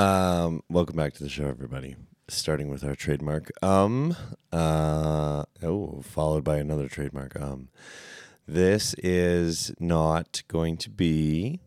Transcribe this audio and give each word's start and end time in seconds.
Um, 0.00 0.62
welcome 0.70 0.96
back 0.96 1.12
to 1.12 1.22
the 1.22 1.28
show, 1.28 1.46
everybody. 1.46 1.94
Starting 2.26 2.70
with 2.70 2.82
our 2.82 2.94
trademark. 2.94 3.50
Um, 3.62 4.16
uh, 4.50 5.44
oh, 5.62 6.00
followed 6.00 6.42
by 6.42 6.56
another 6.56 6.88
trademark. 6.88 7.38
Um, 7.38 7.68
this 8.48 8.94
is 8.94 9.74
not 9.78 10.42
going 10.48 10.78
to 10.78 10.88
be 10.88 11.60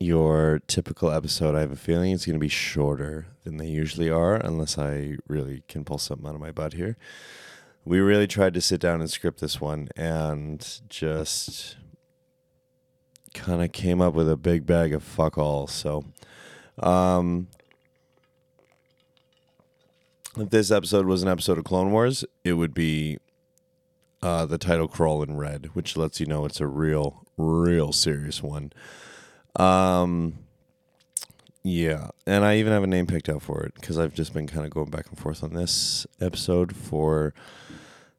your 0.00 0.60
typical 0.66 1.12
episode. 1.12 1.54
I 1.54 1.60
have 1.60 1.70
a 1.70 1.76
feeling 1.76 2.10
it's 2.10 2.26
going 2.26 2.34
to 2.34 2.40
be 2.40 2.48
shorter 2.48 3.28
than 3.44 3.58
they 3.58 3.68
usually 3.68 4.10
are, 4.10 4.34
unless 4.34 4.76
I 4.76 5.16
really 5.28 5.62
can 5.68 5.84
pull 5.84 5.98
something 5.98 6.26
out 6.26 6.34
of 6.34 6.40
my 6.40 6.50
butt 6.50 6.72
here. 6.72 6.96
We 7.84 8.00
really 8.00 8.26
tried 8.26 8.54
to 8.54 8.60
sit 8.60 8.80
down 8.80 9.00
and 9.00 9.08
script 9.08 9.40
this 9.40 9.60
one 9.60 9.88
and 9.94 10.80
just 10.88 11.76
kind 13.34 13.62
of 13.62 13.70
came 13.70 14.00
up 14.00 14.14
with 14.14 14.28
a 14.28 14.36
big 14.36 14.66
bag 14.66 14.92
of 14.92 15.04
fuck 15.04 15.38
all. 15.38 15.68
So, 15.68 16.06
um, 16.78 17.48
if 20.36 20.50
this 20.50 20.70
episode 20.70 21.06
was 21.06 21.22
an 21.22 21.28
episode 21.28 21.58
of 21.58 21.64
Clone 21.64 21.90
Wars, 21.92 22.24
it 22.44 22.54
would 22.54 22.74
be 22.74 23.18
uh, 24.22 24.46
the 24.46 24.58
title 24.58 24.88
crawl 24.88 25.22
in 25.22 25.36
red, 25.36 25.70
which 25.74 25.96
lets 25.96 26.20
you 26.20 26.26
know 26.26 26.44
it's 26.44 26.60
a 26.60 26.66
real, 26.66 27.24
real 27.36 27.92
serious 27.92 28.42
one. 28.42 28.72
Um, 29.56 30.38
yeah, 31.62 32.10
and 32.26 32.44
I 32.44 32.56
even 32.58 32.72
have 32.72 32.84
a 32.84 32.86
name 32.86 33.06
picked 33.06 33.28
out 33.28 33.42
for 33.42 33.62
it 33.64 33.74
because 33.74 33.98
I've 33.98 34.14
just 34.14 34.32
been 34.32 34.46
kind 34.46 34.64
of 34.64 34.70
going 34.70 34.90
back 34.90 35.08
and 35.08 35.18
forth 35.18 35.42
on 35.42 35.54
this 35.54 36.06
episode 36.20 36.76
for 36.76 37.34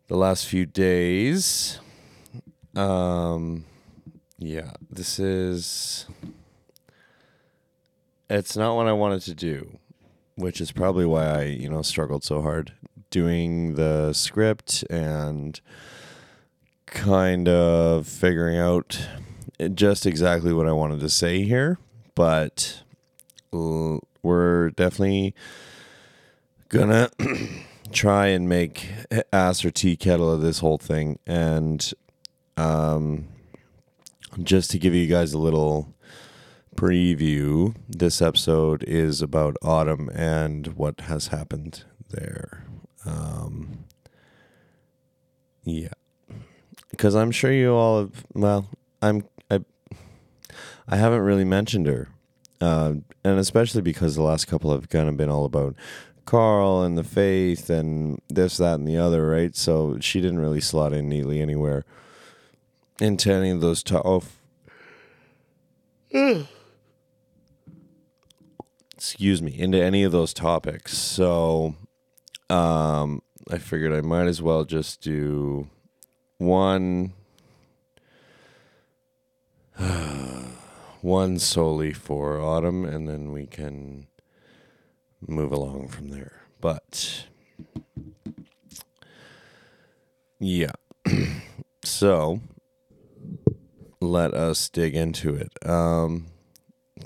the 0.08 0.18
last 0.18 0.46
few 0.48 0.66
days. 0.66 1.80
Um, 2.76 3.66
yeah, 4.38 4.71
this 4.90 5.20
is. 5.20 6.08
It's 8.30 8.58
not 8.58 8.76
what 8.76 8.88
I 8.88 8.94
wanted 8.94 9.22
to 9.22 9.34
do, 9.34 9.77
which 10.35 10.59
is 10.59 10.72
probably 10.72 11.05
why 11.05 11.26
I, 11.26 11.44
you 11.44 11.70
know, 11.70 11.81
struggled 11.81 12.23
so 12.23 12.41
hard 12.41 12.74
doing 13.10 13.76
the 13.76 14.12
script 14.13 14.84
and 14.90 15.60
kind 16.85 17.48
of 17.48 18.07
figuring 18.07 18.57
out 18.57 19.07
just 19.74 20.05
exactly 20.05 20.52
what 20.52 20.68
I 20.68 20.74
wanted 20.74 20.99
to 20.99 21.10
say 21.10 21.43
here. 21.43 21.79
But 22.15 22.84
we're 24.21 24.71
definitely 24.71 25.34
gonna 26.70 27.09
try 27.91 28.27
and 28.27 28.49
make 28.49 28.90
ass 29.32 29.63
or 29.63 29.71
tea 29.71 29.96
kettle 29.96 30.30
of 30.32 30.41
this 30.41 30.59
whole 30.59 30.77
thing 30.77 31.18
and 31.26 31.93
um 32.57 33.26
just 34.43 34.70
to 34.71 34.77
give 34.77 34.93
you 34.93 35.07
guys 35.07 35.34
a 35.34 35.37
little 35.37 35.93
preview 36.78 37.76
this 37.90 38.22
episode 38.22 38.84
is 38.84 39.20
about 39.22 39.58
autumn 39.64 40.10
and 40.14 40.68
what 40.78 41.02
has 41.02 41.28
happened 41.28 41.84
there 42.12 42.66
um 43.04 43.86
yeah 45.64 45.90
because 46.92 47.16
i'm 47.16 47.32
sure 47.32 47.52
you 47.52 47.74
all 47.74 48.02
have 48.02 48.24
well 48.36 48.68
i'm 49.02 49.24
i 49.50 49.60
i 50.88 50.96
haven't 50.96 51.22
really 51.22 51.44
mentioned 51.44 51.88
her 51.88 52.10
uh, 52.62 52.94
and 53.24 53.40
especially 53.40 53.82
because 53.82 54.16
the 54.16 54.22
last 54.22 54.46
couple 54.46 54.72
have 54.72 54.88
kind 54.90 55.10
of 55.10 55.18
been 55.18 55.30
all 55.30 55.46
about 55.46 55.76
Carl 56.26 56.84
and 56.84 56.98
the 56.98 57.04
faith 57.04 57.70
and 57.70 58.20
this, 58.30 58.58
that, 58.58 58.76
and 58.76 58.88
the 58.88 58.98
other, 58.98 59.28
right? 59.28 59.55
So 59.55 59.98
she 60.00 60.20
didn't 60.22 60.40
really 60.40 60.60
slot 60.60 60.92
in 60.92 61.08
neatly 61.08 61.40
anywhere 61.40 61.86
into 63.00 63.32
any 63.32 63.52
of 63.52 63.62
those. 63.62 63.84
To- 63.84 64.02
oh, 64.02 64.18
f- 64.18 64.40
excuse 68.97 69.41
me, 69.41 69.57
into 69.57 69.81
any 69.81 70.03
of 70.03 70.12
those 70.12 70.34
topics. 70.34 70.97
So, 70.97 71.75
um, 72.50 73.22
I 73.50 73.59
figured 73.59 73.94
I 73.94 74.01
might 74.01 74.25
as 74.25 74.41
well 74.41 74.66
just 74.66 75.01
do 75.01 75.69
one. 76.40 77.13
one 81.02 81.38
solely 81.38 81.94
for 81.94 82.41
autumn, 82.41 82.84
and 82.84 83.07
then 83.07 83.31
we 83.31 83.46
can 83.46 84.07
move 85.25 85.52
along 85.52 85.90
from 85.90 86.09
there. 86.09 86.41
But 86.59 87.25
yeah. 90.40 90.72
so 91.84 92.41
let 94.02 94.34
us 94.34 94.69
dig 94.69 94.96
into 94.96 95.36
it. 95.36 95.52
Um 95.68 96.28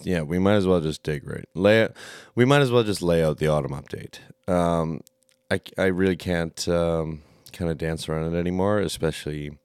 yeah, 0.04 0.22
we 0.22 0.40
might 0.40 0.56
as 0.56 0.68
well 0.68 0.82
just 0.82 1.04
dig 1.04 1.28
right. 1.28 1.48
Lay 1.54 1.88
we 2.36 2.46
might 2.46 2.62
as 2.62 2.72
well 2.72 2.84
just 2.84 3.02
lay 3.02 3.24
out 3.24 3.38
the 3.38 3.48
autumn 3.48 3.72
update. 3.72 4.20
Um 4.52 5.02
I 5.50 5.62
I 5.78 5.86
really 5.86 6.16
can't 6.16 6.68
um 6.68 7.22
kind 7.54 7.70
of 7.70 7.78
dance 7.78 8.08
around 8.08 8.34
it 8.34 8.38
anymore, 8.38 8.80
especially 8.80 9.58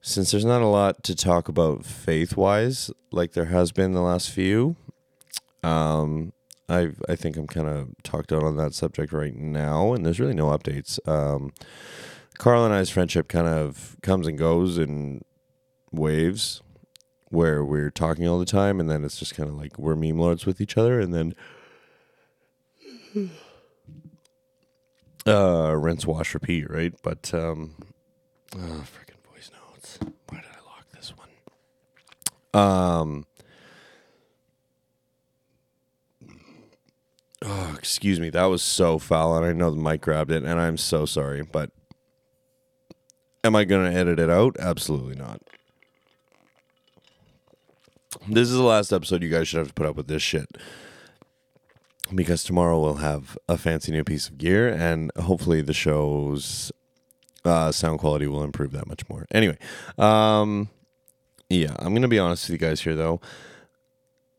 since 0.00 0.30
there's 0.30 0.44
not 0.44 0.62
a 0.62 0.66
lot 0.66 1.02
to 1.04 1.14
talk 1.14 1.48
about 1.48 1.84
faith 1.84 2.36
wise 2.36 2.90
like 3.12 3.32
there 3.32 3.46
has 3.46 3.72
been 3.72 3.92
the 3.92 4.00
last 4.00 4.30
few. 4.30 4.76
Um 5.62 6.32
I 6.70 6.92
I 7.08 7.16
think 7.16 7.36
I'm 7.36 7.48
kind 7.48 7.68
of 7.68 7.88
talked 8.02 8.32
out 8.32 8.44
on 8.44 8.56
that 8.56 8.74
subject 8.74 9.12
right 9.12 9.34
now, 9.34 9.92
and 9.92 10.06
there's 10.06 10.20
really 10.20 10.34
no 10.34 10.46
updates. 10.46 10.98
Um, 11.06 11.52
Carl 12.38 12.64
and 12.64 12.72
I's 12.72 12.88
friendship 12.88 13.28
kind 13.28 13.48
of 13.48 13.96
comes 14.02 14.26
and 14.26 14.38
goes 14.38 14.78
in 14.78 15.22
waves, 15.92 16.62
where 17.30 17.64
we're 17.64 17.90
talking 17.90 18.26
all 18.28 18.38
the 18.38 18.44
time, 18.44 18.80
and 18.80 18.90
then 18.90 19.04
it's 19.04 19.18
just 19.18 19.34
kind 19.34 19.48
of 19.48 19.56
like 19.56 19.78
we're 19.78 19.96
meme 19.96 20.18
lords 20.18 20.44
with 20.44 20.60
each 20.60 20.76
other, 20.76 21.00
and 21.00 21.14
then 21.14 21.34
uh, 25.26 25.74
rinse, 25.76 26.06
wash, 26.06 26.34
repeat, 26.34 26.68
right? 26.68 26.92
But 27.02 27.32
um, 27.32 27.76
oh, 28.54 28.84
freaking 28.84 29.22
voice 29.32 29.50
notes. 29.52 29.98
Why 30.28 30.40
did 30.40 30.50
I 30.50 30.66
lock 30.66 30.90
this 30.92 31.12
one? 31.16 32.62
Um. 32.62 33.26
Oh, 37.42 37.74
excuse 37.78 38.20
me. 38.20 38.28
That 38.28 38.44
was 38.46 38.62
so 38.62 38.98
foul, 38.98 39.36
and 39.36 39.46
I 39.46 39.52
know 39.52 39.70
the 39.70 39.80
mic 39.80 40.02
grabbed 40.02 40.30
it, 40.30 40.42
and 40.42 40.60
I'm 40.60 40.76
so 40.76 41.06
sorry. 41.06 41.42
But 41.42 41.70
am 43.42 43.56
I 43.56 43.64
going 43.64 43.90
to 43.90 43.98
edit 43.98 44.18
it 44.18 44.28
out? 44.28 44.56
Absolutely 44.58 45.14
not. 45.14 45.40
This 48.28 48.48
is 48.48 48.56
the 48.56 48.62
last 48.62 48.92
episode. 48.92 49.22
You 49.22 49.28
guys 49.28 49.48
should 49.48 49.58
have 49.58 49.68
to 49.68 49.74
put 49.74 49.86
up 49.86 49.96
with 49.96 50.08
this 50.08 50.22
shit 50.22 50.48
because 52.14 52.42
tomorrow 52.42 52.80
we'll 52.80 52.96
have 52.96 53.38
a 53.48 53.56
fancy 53.56 53.92
new 53.92 54.04
piece 54.04 54.28
of 54.28 54.38
gear, 54.38 54.68
and 54.68 55.12
hopefully 55.16 55.62
the 55.62 55.72
show's 55.72 56.72
uh, 57.44 57.70
sound 57.70 58.00
quality 58.00 58.26
will 58.26 58.42
improve 58.42 58.72
that 58.72 58.86
much 58.88 59.08
more. 59.08 59.26
Anyway, 59.30 59.56
um, 59.96 60.68
yeah, 61.48 61.74
I'm 61.78 61.92
going 61.92 62.02
to 62.02 62.08
be 62.08 62.18
honest 62.18 62.48
with 62.48 62.60
you 62.60 62.66
guys 62.66 62.80
here, 62.80 62.96
though. 62.96 63.20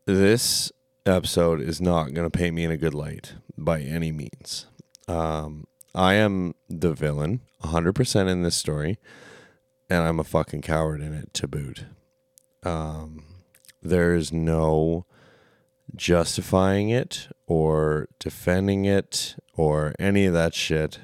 This 0.04 0.70
episode 1.06 1.60
is 1.60 1.80
not 1.80 2.12
going 2.12 2.30
to 2.30 2.38
paint 2.38 2.54
me 2.54 2.64
in 2.64 2.70
a 2.70 2.76
good 2.76 2.94
light 2.94 3.34
by 3.56 3.80
any 3.80 4.12
means. 4.12 4.66
Um, 5.08 5.66
I 5.94 6.14
am 6.14 6.54
the 6.68 6.92
villain 6.92 7.40
100% 7.62 8.28
in 8.28 8.42
this 8.42 8.56
story, 8.56 8.98
and 9.88 10.02
I'm 10.02 10.20
a 10.20 10.24
fucking 10.24 10.62
coward 10.62 11.00
in 11.00 11.14
it 11.14 11.32
to 11.34 11.48
boot. 11.48 11.86
Um, 12.64 13.24
there's 13.82 14.32
no 14.32 15.04
justifying 15.94 16.88
it 16.88 17.28
or 17.46 18.08
defending 18.18 18.84
it 18.84 19.36
or 19.54 19.94
any 19.98 20.24
of 20.24 20.32
that 20.32 20.54
shit. 20.54 21.00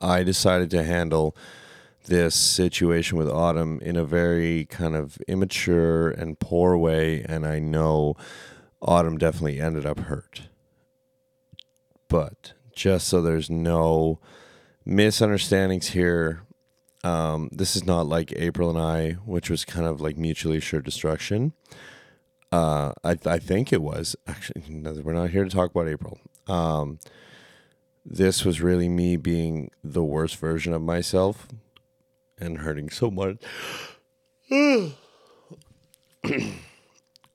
I 0.00 0.22
decided 0.22 0.70
to 0.70 0.82
handle 0.82 1.36
this 2.06 2.34
situation 2.34 3.16
with 3.16 3.28
Autumn 3.28 3.80
in 3.80 3.96
a 3.96 4.04
very 4.04 4.66
kind 4.66 4.94
of 4.94 5.18
immature 5.26 6.10
and 6.10 6.38
poor 6.38 6.76
way, 6.76 7.22
and 7.22 7.46
I 7.46 7.58
know 7.58 8.14
Autumn 8.82 9.16
definitely 9.16 9.60
ended 9.60 9.86
up 9.86 10.00
hurt. 10.00 10.48
But 12.08 12.52
just 12.74 13.08
so 13.08 13.22
there's 13.22 13.48
no 13.48 14.20
misunderstandings 14.84 15.88
here, 15.88 16.42
um, 17.04 17.50
this 17.52 17.76
is 17.76 17.84
not 17.84 18.06
like 18.06 18.32
April 18.34 18.70
and 18.70 18.78
I, 18.78 19.12
which 19.24 19.50
was 19.50 19.64
kind 19.64 19.86
of 19.86 20.00
like 20.00 20.16
mutually 20.16 20.56
assured 20.56 20.84
destruction. 20.84 21.52
Uh, 22.50 22.92
I, 23.04 23.18
I 23.26 23.38
think 23.38 23.72
it 23.72 23.82
was 23.82 24.16
actually. 24.26 24.62
We're 25.02 25.12
not 25.12 25.30
here 25.30 25.44
to 25.44 25.50
talk 25.50 25.70
about 25.70 25.86
April. 25.88 26.18
Um, 26.48 26.98
this 28.06 28.44
was 28.44 28.60
really 28.60 28.88
me 28.88 29.16
being 29.16 29.70
the 29.82 30.02
worst 30.02 30.36
version 30.36 30.72
of 30.72 30.82
myself 30.82 31.46
and 32.38 32.58
hurting 32.58 32.90
so 32.90 33.10
much. 33.10 33.36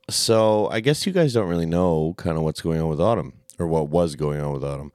so 0.10 0.68
I 0.70 0.80
guess 0.80 1.06
you 1.06 1.14
guys 1.14 1.34
don't 1.34 1.50
really 1.50 1.66
know 1.66 2.16
kind 2.18 2.38
of 2.38 2.44
what's 2.44 2.62
going 2.62 2.82
on 2.82 2.90
with 2.90 3.00
Autumn 3.02 3.34
or 3.60 3.68
what 3.68 3.90
was 3.90 4.16
going 4.16 4.42
on 4.42 4.54
with 4.54 4.64
Autumn. 4.64 4.92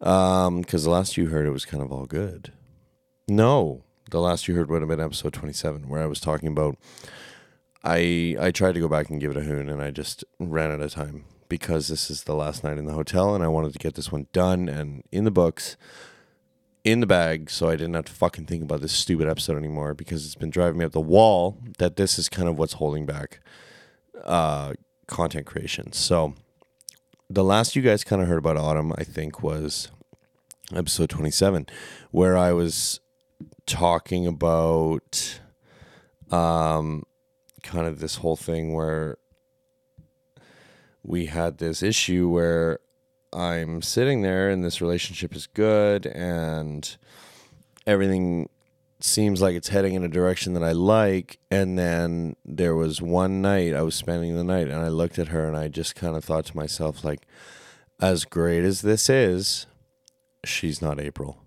Um, 0.00 0.60
because 0.60 0.84
the 0.84 0.90
last 0.90 1.16
you 1.16 1.26
heard 1.26 1.46
it 1.46 1.50
was 1.50 1.64
kind 1.64 1.82
of 1.82 1.90
all 1.92 2.06
good. 2.06 2.52
No, 3.26 3.84
the 4.08 4.20
last 4.20 4.48
you 4.48 4.54
heard 4.54 4.70
would 4.70 4.82
have 4.82 4.88
been 4.88 5.00
episode 5.00 5.32
twenty-seven, 5.32 5.88
where 5.88 6.02
I 6.02 6.06
was 6.06 6.20
talking 6.20 6.48
about. 6.48 6.76
I 7.84 8.36
I 8.40 8.50
tried 8.50 8.74
to 8.74 8.80
go 8.80 8.88
back 8.88 9.08
and 9.08 9.20
give 9.20 9.30
it 9.30 9.36
a 9.36 9.42
hoon, 9.42 9.68
and 9.68 9.80
I 9.80 9.90
just 9.90 10.24
ran 10.40 10.72
out 10.72 10.80
of 10.80 10.92
time 10.92 11.24
because 11.48 11.88
this 11.88 12.10
is 12.10 12.24
the 12.24 12.34
last 12.34 12.62
night 12.62 12.78
in 12.78 12.84
the 12.84 12.92
hotel 12.92 13.34
and 13.34 13.42
I 13.42 13.48
wanted 13.48 13.72
to 13.72 13.78
get 13.78 13.94
this 13.94 14.12
one 14.12 14.26
done 14.32 14.68
and 14.68 15.02
in 15.10 15.24
the 15.24 15.30
books, 15.30 15.76
in 16.84 17.00
the 17.00 17.06
bag, 17.06 17.50
so 17.50 17.68
I 17.68 17.76
didn't 17.76 17.94
have 17.94 18.06
to 18.06 18.12
fucking 18.12 18.46
think 18.46 18.62
about 18.62 18.80
this 18.80 18.92
stupid 18.92 19.28
episode 19.28 19.56
anymore 19.56 19.94
because 19.94 20.24
it's 20.24 20.34
been 20.34 20.50
driving 20.50 20.78
me 20.78 20.84
up 20.84 20.92
the 20.92 21.00
wall 21.00 21.58
that 21.78 21.96
this 21.96 22.18
is 22.18 22.28
kind 22.28 22.48
of 22.48 22.58
what's 22.58 22.74
holding 22.74 23.06
back 23.06 23.40
uh, 24.24 24.74
content 25.06 25.46
creation. 25.46 25.92
So 25.92 26.34
the 27.28 27.44
last 27.44 27.76
you 27.76 27.82
guys 27.82 28.04
kind 28.04 28.22
of 28.22 28.28
heard 28.28 28.38
about 28.38 28.56
autumn, 28.56 28.92
I 28.96 29.04
think, 29.04 29.42
was 29.42 29.90
episode 30.74 31.10
27, 31.10 31.66
where 32.10 32.36
I 32.36 32.52
was 32.52 33.00
talking 33.68 34.26
about 34.26 35.40
um, 36.30 37.04
kind 37.62 37.86
of 37.86 38.00
this 38.00 38.16
whole 38.16 38.36
thing 38.36 38.72
where 38.74 39.18
we 41.02 41.26
had 41.26 41.58
this 41.58 41.82
issue 41.82 42.28
where 42.28 42.80
I'm 43.32 43.82
sitting 43.82 44.22
there 44.22 44.50
and 44.50 44.64
this 44.64 44.80
relationship 44.80 45.36
is 45.36 45.46
good 45.46 46.06
and 46.06 46.96
everything 47.86 48.48
seems 49.00 49.40
like 49.40 49.54
it's 49.54 49.68
heading 49.68 49.94
in 49.94 50.02
a 50.02 50.08
direction 50.08 50.54
that 50.54 50.64
I 50.64 50.72
like. 50.72 51.38
And 51.50 51.78
then 51.78 52.36
there 52.44 52.74
was 52.74 53.00
one 53.00 53.40
night 53.42 53.74
I 53.74 53.82
was 53.82 53.94
spending 53.94 54.34
the 54.34 54.44
night 54.44 54.68
and 54.68 54.80
I 54.80 54.88
looked 54.88 55.18
at 55.18 55.28
her 55.28 55.46
and 55.46 55.56
I 55.56 55.68
just 55.68 55.94
kind 55.94 56.16
of 56.16 56.24
thought 56.24 56.46
to 56.46 56.56
myself, 56.56 57.04
like, 57.04 57.26
as 58.00 58.24
great 58.24 58.64
as 58.64 58.82
this 58.82 59.08
is, 59.08 59.66
she's 60.44 60.80
not 60.80 61.00
April. 61.00 61.42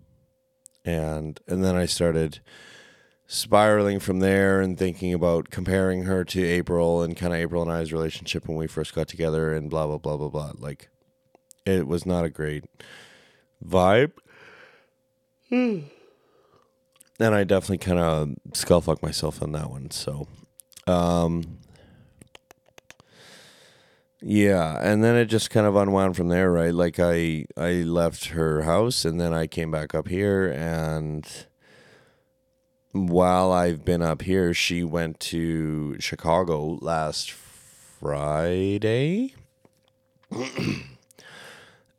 And 0.84 1.40
and 1.48 1.64
then 1.64 1.76
I 1.76 1.86
started 1.86 2.40
spiraling 3.28 4.00
from 4.00 4.20
there 4.20 4.60
and 4.60 4.78
thinking 4.78 5.14
about 5.14 5.50
comparing 5.50 6.04
her 6.04 6.26
to 6.26 6.44
April 6.46 7.02
and 7.02 7.16
kind 7.16 7.34
of 7.34 7.40
April 7.40 7.62
and 7.62 7.72
I's 7.72 7.94
relationship 7.94 8.48
when 8.48 8.58
we 8.58 8.68
first 8.68 8.94
got 8.94 9.08
together 9.08 9.54
and 9.54 9.70
blah 9.70 9.88
blah 9.88 9.98
blah 10.00 10.18
blah 10.18 10.30
blah. 10.30 10.52
Like 10.58 10.90
it 11.66 11.88
was 11.88 12.06
not 12.06 12.26
a 12.26 12.30
great 12.30 12.66
vibe. 13.66 14.12
and 17.22 17.36
I 17.36 17.44
definitely 17.44 17.78
kind 17.78 18.00
of 18.00 18.30
skull 18.54 18.82
fucked 18.82 19.04
myself 19.04 19.42
on 19.42 19.52
that 19.52 19.70
one. 19.70 19.92
So, 19.92 20.28
um, 20.88 21.60
yeah, 24.22 24.78
and 24.82 25.04
then 25.04 25.16
it 25.16 25.26
just 25.26 25.50
kind 25.50 25.66
of 25.66 25.76
unwound 25.76 26.16
from 26.16 26.28
there, 26.28 26.52
right? 26.52 26.74
Like 26.74 27.00
I 27.00 27.46
I 27.58 27.84
left 27.84 28.28
her 28.28 28.62
house 28.62 29.04
and 29.04 29.20
then 29.20 29.34
I 29.34 29.48
came 29.48 29.72
back 29.72 29.96
up 29.96 30.08
here 30.08 30.52
and 30.52 31.28
while 32.92 33.52
I've 33.52 33.86
been 33.86 34.02
up 34.02 34.22
here, 34.22 34.54
she 34.54 34.84
went 34.84 35.20
to 35.22 36.00
Chicago 36.00 36.78
last 36.82 37.32
Friday. 37.32 39.34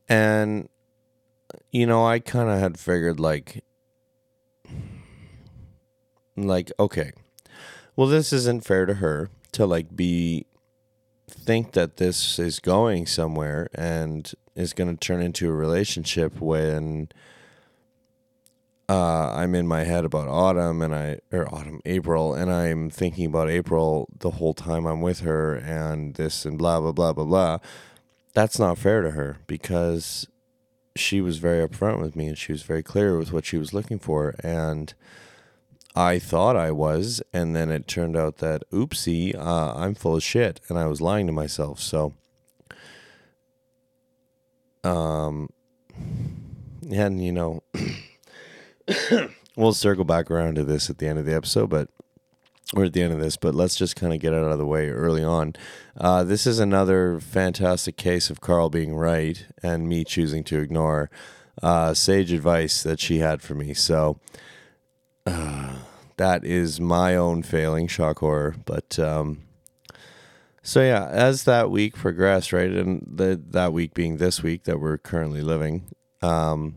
and 0.09 0.69
you 1.71 1.87
know, 1.87 2.07
I 2.07 2.19
kind 2.19 2.51
of 2.51 2.59
had 2.59 2.79
figured 2.79 3.19
like 3.19 3.65
like 6.37 6.71
okay. 6.79 7.13
Well, 7.97 8.07
this 8.07 8.33
isn't 8.33 8.65
fair 8.65 8.87
to 8.87 8.95
her 8.95 9.31
to 9.53 9.67
like 9.67 9.95
be 9.95 10.47
think 11.29 11.73
that 11.73 11.97
this 11.97 12.39
is 12.39 12.61
going 12.61 13.07
somewhere 13.07 13.69
and 13.75 14.33
is 14.55 14.73
going 14.73 14.91
to 14.95 14.97
turn 14.97 15.23
into 15.23 15.49
a 15.49 15.53
relationship 15.53 16.41
when 16.41 17.09
uh, 18.89 19.33
I'm 19.35 19.55
in 19.55 19.67
my 19.67 19.85
head 19.85 20.05
about 20.05 20.29
autumn 20.29 20.83
and 20.83 20.95
I 20.95 21.21
or 21.31 21.53
autumn 21.55 21.81
April 21.87 22.35
and 22.35 22.53
I'm 22.53 22.91
thinking 22.91 23.27
about 23.27 23.49
April 23.49 24.09
the 24.19 24.33
whole 24.33 24.55
time 24.55 24.87
I'm 24.87 25.01
with 25.01 25.21
her 25.21 25.55
and 25.55 26.15
this 26.15 26.45
and 26.45 26.59
blah 26.59 26.81
blah 26.81 26.93
blah 26.93 27.13
blah 27.13 27.25
blah. 27.25 27.59
That's 28.35 28.59
not 28.59 28.79
fair 28.79 29.03
to 29.03 29.13
her 29.13 29.39
because 29.47 30.27
she 30.95 31.21
was 31.21 31.39
very 31.39 31.67
upfront 31.67 32.01
with 32.01 32.17
me 32.17 32.27
and 32.27 32.37
she 32.37 32.53
was 32.53 32.63
very 32.63 32.83
clear 32.83 33.17
with 33.17 33.33
what 33.33 33.47
she 33.47 33.57
was 33.57 33.73
looking 33.73 33.99
for 33.99 34.35
and 34.43 34.93
I 35.95 36.19
thought 36.19 36.57
I 36.57 36.71
was, 36.71 37.23
and 37.33 37.55
then 37.55 37.71
it 37.71 37.87
turned 37.87 38.17
out 38.17 38.39
that 38.39 38.63
oopsie, 38.71 39.37
uh, 39.37 39.75
I'm 39.75 39.95
full 39.95 40.17
of 40.17 40.23
shit, 40.23 40.61
and 40.69 40.79
I 40.79 40.87
was 40.87 41.01
lying 41.01 41.27
to 41.27 41.33
myself. 41.33 41.81
So, 41.81 42.15
um, 44.85 45.51
and 46.91 47.23
you 47.23 47.33
know, 47.33 47.63
we'll 49.57 49.75
circle 49.75 50.05
back 50.05 50.31
around 50.31 50.55
to 50.57 50.65
this 50.65 50.89
at 50.89 50.99
the 50.99 51.07
end 51.07 51.19
of 51.19 51.27
the 51.27 51.35
episode, 51.35 51.69
but 51.69 51.89
or 52.75 52.85
at 52.85 52.95
the 52.95 53.03
end 53.03 53.13
of 53.13 53.21
this, 53.21 53.37
but 53.37 53.55
let's 53.55 53.77
just 53.77 53.97
kind 53.97 54.15
of 54.15 54.21
get 54.21 54.33
it 54.33 54.43
out 54.43 54.53
of 54.53 54.59
the 54.59 54.67
way 54.67 54.89
early 54.89 55.23
on. 55.23 55.55
Uh, 55.97 56.25
this 56.25 56.47
is 56.47 56.59
another 56.59 57.21
fantastic 57.21 57.97
case 57.97 58.31
of 58.31 58.41
Carl 58.41 58.71
being 58.71 58.95
right 58.95 59.45
and 59.63 59.87
me 59.87 60.05
choosing 60.05 60.43
to 60.45 60.59
ignore 60.59 61.11
uh, 61.63 61.93
sage 61.93 62.33
advice 62.33 62.83
that 62.83 62.99
she 62.99 63.19
had 63.19 63.43
for 63.43 63.55
me. 63.55 63.75
So 63.75 64.19
uh, 65.27 65.75
that 66.17 66.45
is 66.45 66.81
my 66.81 67.17
own 67.17 67.43
failing, 67.43 67.87
shock 67.87 68.19
horror. 68.19 68.55
But 68.65 68.99
um, 68.99 69.43
so 70.63 70.83
yeah, 70.83 71.09
as 71.09 71.45
that 71.45 71.71
week 71.71 71.95
progressed, 71.95 72.53
right, 72.53 72.71
and 72.71 73.07
the, 73.07 73.41
that 73.51 73.73
week 73.73 73.95
being 73.95 74.19
this 74.19 74.43
week 74.43 74.65
that 74.65 74.81
we're 74.81 74.99
currently 74.99 75.43
living, 75.43 75.87
um, 76.23 76.77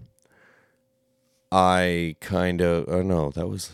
I 1.51 2.15
kind 2.19 2.61
of 2.61 2.85
oh 2.87 3.01
no, 3.03 3.31
that 3.31 3.47
was 3.47 3.73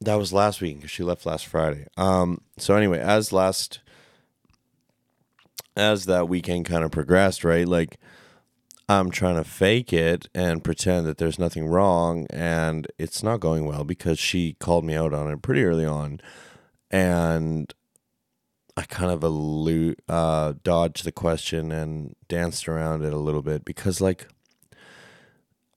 that 0.00 0.14
was 0.14 0.32
last 0.32 0.60
week 0.60 0.76
because 0.76 0.90
she 0.90 1.02
left 1.02 1.26
last 1.26 1.46
Friday. 1.46 1.86
Um, 1.96 2.42
so 2.58 2.74
anyway, 2.74 3.00
as 3.00 3.32
last 3.32 3.80
as 5.76 6.06
that 6.06 6.28
weekend 6.28 6.66
kind 6.66 6.84
of 6.84 6.90
progressed, 6.90 7.44
right, 7.44 7.66
like 7.66 7.98
I'm 8.90 9.12
trying 9.12 9.36
to 9.36 9.44
fake 9.44 9.92
it 9.92 10.28
and 10.34 10.64
pretend 10.64 11.06
that 11.06 11.18
there's 11.18 11.38
nothing 11.38 11.68
wrong, 11.68 12.26
and 12.28 12.88
it's 12.98 13.22
not 13.22 13.38
going 13.38 13.64
well 13.64 13.84
because 13.84 14.18
she 14.18 14.54
called 14.54 14.84
me 14.84 14.96
out 14.96 15.14
on 15.14 15.30
it 15.30 15.42
pretty 15.42 15.62
early 15.62 15.86
on, 15.86 16.20
and 16.90 17.72
I 18.76 18.82
kind 18.82 19.12
of 19.12 19.22
allude, 19.22 20.02
uh, 20.08 20.54
dodged 20.64 21.04
the 21.04 21.12
question 21.12 21.70
and 21.70 22.16
danced 22.26 22.68
around 22.68 23.04
it 23.04 23.12
a 23.12 23.18
little 23.18 23.42
bit 23.42 23.64
because, 23.64 24.00
like, 24.00 24.26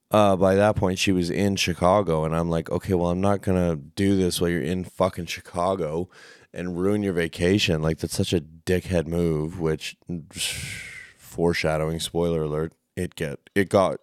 uh, 0.09 0.36
by 0.36 0.56
that 0.56 0.75
point 0.75 0.98
she 0.98 1.12
was 1.12 1.30
in 1.30 1.56
Chicago, 1.56 2.25
and 2.25 2.36
I'm 2.36 2.50
like, 2.50 2.71
okay, 2.71 2.95
well, 2.95 3.12
I'm 3.12 3.21
not 3.21 3.44
gonna 3.44 3.75
do 3.75 4.16
this 4.16 4.42
while 4.42 4.50
you're 4.50 4.63
in 4.63 4.86
fucking 4.86 5.27
Chicago 5.27 6.09
and 6.51 6.80
ruin 6.80 7.04
your 7.04 7.13
vacation. 7.13 7.83
Like, 7.83 8.00
that's 8.00 8.18
such 8.18 8.33
a 8.33 8.42
dickhead 8.42 9.06
move. 9.06 9.59
Which, 9.59 9.97
foreshadowing, 11.19 11.99
spoiler 11.99 12.42
alert, 12.42 12.73
it 12.95 13.16
get 13.16 13.40
it 13.56 13.69
got. 13.69 14.00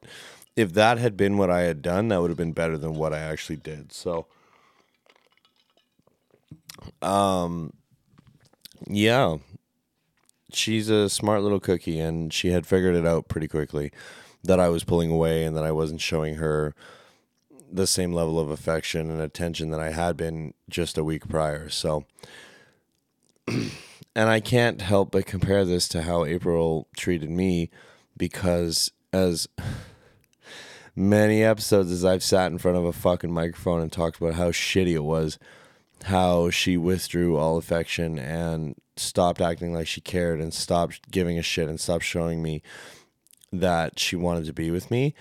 If 0.57 0.73
that 0.75 0.99
had 0.99 1.17
been 1.17 1.39
what 1.39 1.51
I 1.51 1.63
had 1.63 1.81
done, 1.81 2.09
that 2.09 2.21
would 2.21 2.31
have 2.31 2.37
been 2.37 2.53
better 2.53 2.77
than 2.77 2.95
what 2.95 3.15
I 3.15 3.19
actually 3.19 3.57
did. 3.57 3.93
So, 3.93 4.27
um, 7.01 7.73
yeah, 8.87 9.37
she's 10.53 10.89
a 10.89 11.09
smart 11.09 11.43
little 11.43 11.61
cookie, 11.61 11.99
and 11.99 12.33
she 12.33 12.49
had 12.49 12.67
figured 12.67 12.95
it 12.95 13.07
out 13.07 13.29
pretty 13.29 13.49
quickly 13.49 13.93
that 14.43 14.61
I 14.61 14.69
was 14.69 14.85
pulling 14.85 15.11
away 15.11 15.45
and 15.45 15.57
that 15.57 15.65
I 15.65 15.73
wasn't 15.73 16.01
showing 16.01 16.37
her 16.37 16.75
the 17.73 17.87
same 17.87 18.13
level 18.13 18.41
of 18.41 18.51
affection 18.51 19.11
and 19.11 19.21
attention 19.21 19.71
that 19.71 19.81
I 19.81 19.91
had 19.91 20.17
been 20.17 20.55
just 20.69 20.99
a 20.99 21.05
week 21.05 21.29
prior. 21.29 21.69
So, 21.69 22.05
and 23.47 23.71
I 24.17 24.41
can't 24.41 24.81
help 24.81 25.13
but 25.13 25.27
compare 25.27 25.65
this 25.65 25.87
to 25.89 26.03
how 26.03 26.25
April 26.25 26.89
treated 26.97 27.31
me 27.31 27.71
because 28.21 28.93
as 29.15 29.49
many 30.95 31.43
episodes 31.43 31.91
as 31.91 32.05
I've 32.05 32.23
sat 32.23 32.53
in 32.53 32.59
front 32.59 32.77
of 32.77 32.85
a 32.85 32.93
fucking 32.93 33.33
microphone 33.33 33.81
and 33.81 33.91
talked 33.91 34.21
about 34.21 34.35
how 34.35 34.51
shitty 34.51 34.93
it 34.93 35.05
was, 35.05 35.39
how 36.05 36.51
she 36.51 36.77
withdrew 36.77 37.39
all 37.39 37.57
affection 37.57 38.19
and 38.19 38.77
stopped 38.95 39.41
acting 39.41 39.73
like 39.73 39.87
she 39.87 40.03
cared 40.03 40.39
and 40.39 40.53
stopped 40.53 41.11
giving 41.11 41.39
a 41.39 41.43
shit 41.43 41.67
and 41.67 41.81
stopped 41.81 42.05
showing 42.05 42.43
me 42.43 42.63
that 43.51 43.99
she 43.99 44.17
wanted 44.17 44.45
to 44.45 44.53
be 44.53 44.71
with 44.71 44.91
me. 44.91 45.15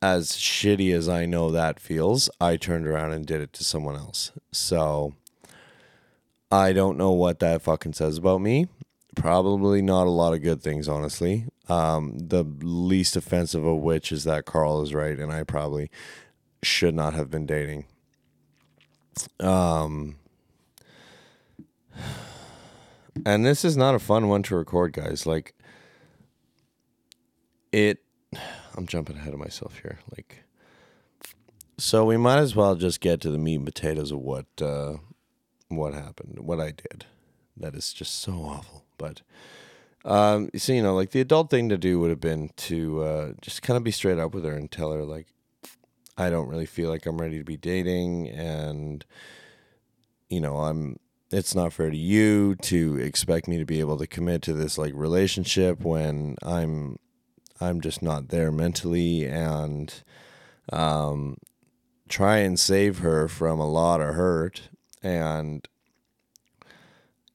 As 0.00 0.30
shitty 0.30 0.94
as 0.94 1.06
I 1.06 1.26
know 1.26 1.50
that 1.50 1.78
feels, 1.78 2.30
I 2.40 2.56
turned 2.56 2.86
around 2.86 3.12
and 3.12 3.26
did 3.26 3.42
it 3.42 3.52
to 3.52 3.64
someone 3.64 3.96
else. 3.96 4.32
So 4.52 5.12
I 6.50 6.72
don't 6.72 6.96
know 6.96 7.10
what 7.10 7.40
that 7.40 7.60
fucking 7.60 7.92
says 7.92 8.16
about 8.16 8.40
me. 8.40 8.68
Probably 9.16 9.82
not 9.82 10.06
a 10.06 10.10
lot 10.10 10.34
of 10.34 10.42
good 10.42 10.62
things, 10.62 10.88
honestly. 10.88 11.46
Um, 11.68 12.16
the 12.16 12.44
least 12.44 13.16
offensive 13.16 13.64
of 13.64 13.78
which 13.78 14.12
is 14.12 14.24
that 14.24 14.44
Carl 14.44 14.82
is 14.82 14.94
right, 14.94 15.18
and 15.18 15.32
I 15.32 15.42
probably 15.42 15.90
should 16.62 16.94
not 16.94 17.14
have 17.14 17.30
been 17.30 17.46
dating. 17.46 17.86
Um, 19.40 20.16
and 23.26 23.44
this 23.44 23.64
is 23.64 23.76
not 23.76 23.94
a 23.94 23.98
fun 23.98 24.28
one 24.28 24.42
to 24.44 24.56
record, 24.56 24.92
guys. 24.92 25.26
Like, 25.26 25.54
it. 27.72 27.98
I'm 28.76 28.86
jumping 28.86 29.16
ahead 29.16 29.34
of 29.34 29.40
myself 29.40 29.80
here. 29.80 29.98
Like, 30.16 30.44
so 31.78 32.04
we 32.04 32.16
might 32.16 32.38
as 32.38 32.54
well 32.54 32.76
just 32.76 33.00
get 33.00 33.20
to 33.22 33.30
the 33.30 33.38
meat 33.38 33.56
and 33.56 33.66
potatoes 33.66 34.12
of 34.12 34.20
what 34.20 34.46
uh, 34.62 34.98
what 35.68 35.94
happened, 35.94 36.38
what 36.38 36.60
I 36.60 36.70
did 36.70 37.06
that 37.60 37.74
is 37.74 37.92
just 37.92 38.20
so 38.20 38.32
awful. 38.32 38.84
But 39.00 39.22
um, 40.04 40.50
so 40.56 40.72
you 40.72 40.82
know, 40.82 40.94
like 40.94 41.10
the 41.10 41.20
adult 41.20 41.50
thing 41.50 41.70
to 41.70 41.78
do 41.78 41.98
would 41.98 42.10
have 42.10 42.20
been 42.20 42.50
to 42.56 43.02
uh, 43.02 43.32
just 43.40 43.62
kind 43.62 43.76
of 43.76 43.82
be 43.82 43.90
straight 43.90 44.18
up 44.18 44.34
with 44.34 44.44
her 44.44 44.52
and 44.52 44.70
tell 44.70 44.92
her 44.92 45.04
like, 45.04 45.26
I 46.16 46.28
don't 46.28 46.48
really 46.48 46.66
feel 46.66 46.90
like 46.90 47.06
I'm 47.06 47.20
ready 47.20 47.38
to 47.38 47.44
be 47.44 47.56
dating, 47.56 48.28
and 48.28 49.04
you 50.28 50.40
know, 50.40 50.58
I'm. 50.58 50.98
It's 51.32 51.54
not 51.54 51.72
fair 51.72 51.90
to 51.90 51.96
you 51.96 52.56
to 52.56 52.96
expect 52.96 53.46
me 53.46 53.56
to 53.58 53.64
be 53.64 53.78
able 53.78 53.96
to 53.98 54.06
commit 54.08 54.42
to 54.42 54.52
this 54.52 54.76
like 54.76 54.92
relationship 54.96 55.80
when 55.80 56.34
I'm, 56.42 56.98
I'm 57.60 57.80
just 57.80 58.02
not 58.02 58.30
there 58.30 58.50
mentally, 58.50 59.26
and 59.26 59.94
um, 60.72 61.36
try 62.08 62.38
and 62.38 62.58
save 62.58 62.98
her 62.98 63.28
from 63.28 63.60
a 63.60 63.70
lot 63.70 64.00
of 64.00 64.16
hurt, 64.16 64.70
and 65.04 65.68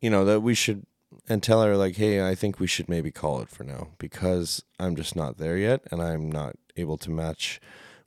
you 0.01 0.10
know 0.10 0.25
that 0.25 0.41
we 0.41 0.53
should 0.53 0.86
and 1.27 1.41
tell 1.41 1.62
her 1.63 1.75
like, 1.75 1.96
hey, 1.96 2.27
I 2.27 2.36
think 2.36 2.60
we 2.60 2.67
should 2.67 2.89
maybe 2.89 3.12
call 3.12 3.41
it 3.41 3.50
for 3.50 3.63
now 3.63 3.89
because 3.98 4.63
I'm 4.79 4.96
just 4.96 5.15
not 5.15 5.38
there 5.38 5.58
yet, 5.58 5.82
and 5.91 6.01
I'm 6.01 6.32
not 6.32 6.55
able 6.77 6.98
to 7.00 7.10
match 7.10 7.60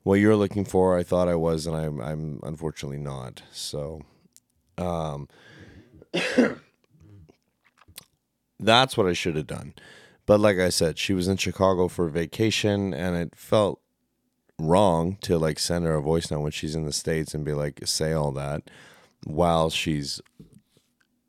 what 0.03 0.15
you're 0.15 0.35
looking 0.35 0.65
for. 0.65 0.97
I 0.97 1.03
thought 1.03 1.27
I 1.27 1.35
was, 1.35 1.67
and 1.67 1.75
I'm 1.75 1.99
I'm 1.99 2.39
unfortunately 2.43 2.99
not. 2.99 3.41
So, 3.51 4.01
um, 4.77 5.27
that's 8.59 8.97
what 8.97 9.07
I 9.07 9.13
should 9.13 9.35
have 9.35 9.47
done. 9.47 9.73
But 10.25 10.39
like 10.39 10.57
I 10.57 10.69
said, 10.69 10.97
she 10.97 11.13
was 11.13 11.27
in 11.27 11.37
Chicago 11.37 11.87
for 11.87 12.07
vacation, 12.07 12.93
and 12.93 13.15
it 13.15 13.35
felt 13.35 13.81
wrong 14.57 15.17
to 15.21 15.37
like 15.37 15.57
send 15.57 15.85
her 15.85 15.95
a 15.95 16.01
voice 16.01 16.29
note 16.29 16.41
when 16.41 16.51
she's 16.51 16.75
in 16.75 16.85
the 16.85 16.93
states 16.93 17.33
and 17.33 17.45
be 17.45 17.53
like, 17.53 17.79
say 17.85 18.13
all 18.13 18.31
that 18.33 18.69
while 19.25 19.69
she's 19.69 20.21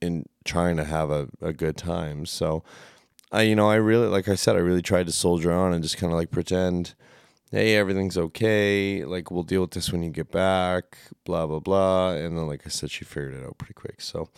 in 0.00 0.26
trying 0.44 0.76
to 0.76 0.84
have 0.84 1.10
a, 1.10 1.28
a 1.40 1.52
good 1.52 1.76
time. 1.76 2.26
So 2.26 2.62
I 3.32 3.42
you 3.42 3.54
know, 3.54 3.68
I 3.70 3.76
really 3.76 4.08
like 4.08 4.28
I 4.28 4.34
said, 4.34 4.56
I 4.56 4.60
really 4.60 4.82
tried 4.82 5.06
to 5.06 5.12
soldier 5.12 5.52
on 5.52 5.72
and 5.72 5.82
just 5.82 5.96
kinda 5.96 6.14
like 6.14 6.30
pretend, 6.30 6.94
hey, 7.50 7.76
everything's 7.76 8.18
okay, 8.18 9.04
like 9.04 9.30
we'll 9.30 9.42
deal 9.42 9.62
with 9.62 9.72
this 9.72 9.92
when 9.92 10.02
you 10.02 10.10
get 10.10 10.30
back, 10.30 10.98
blah 11.24 11.46
blah 11.46 11.60
blah. 11.60 12.12
And 12.12 12.36
then 12.36 12.46
like 12.46 12.62
I 12.66 12.70
said, 12.70 12.90
she 12.90 13.04
figured 13.04 13.34
it 13.34 13.44
out 13.44 13.58
pretty 13.58 13.74
quick. 13.74 14.00
So 14.00 14.28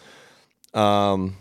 um 0.75 1.37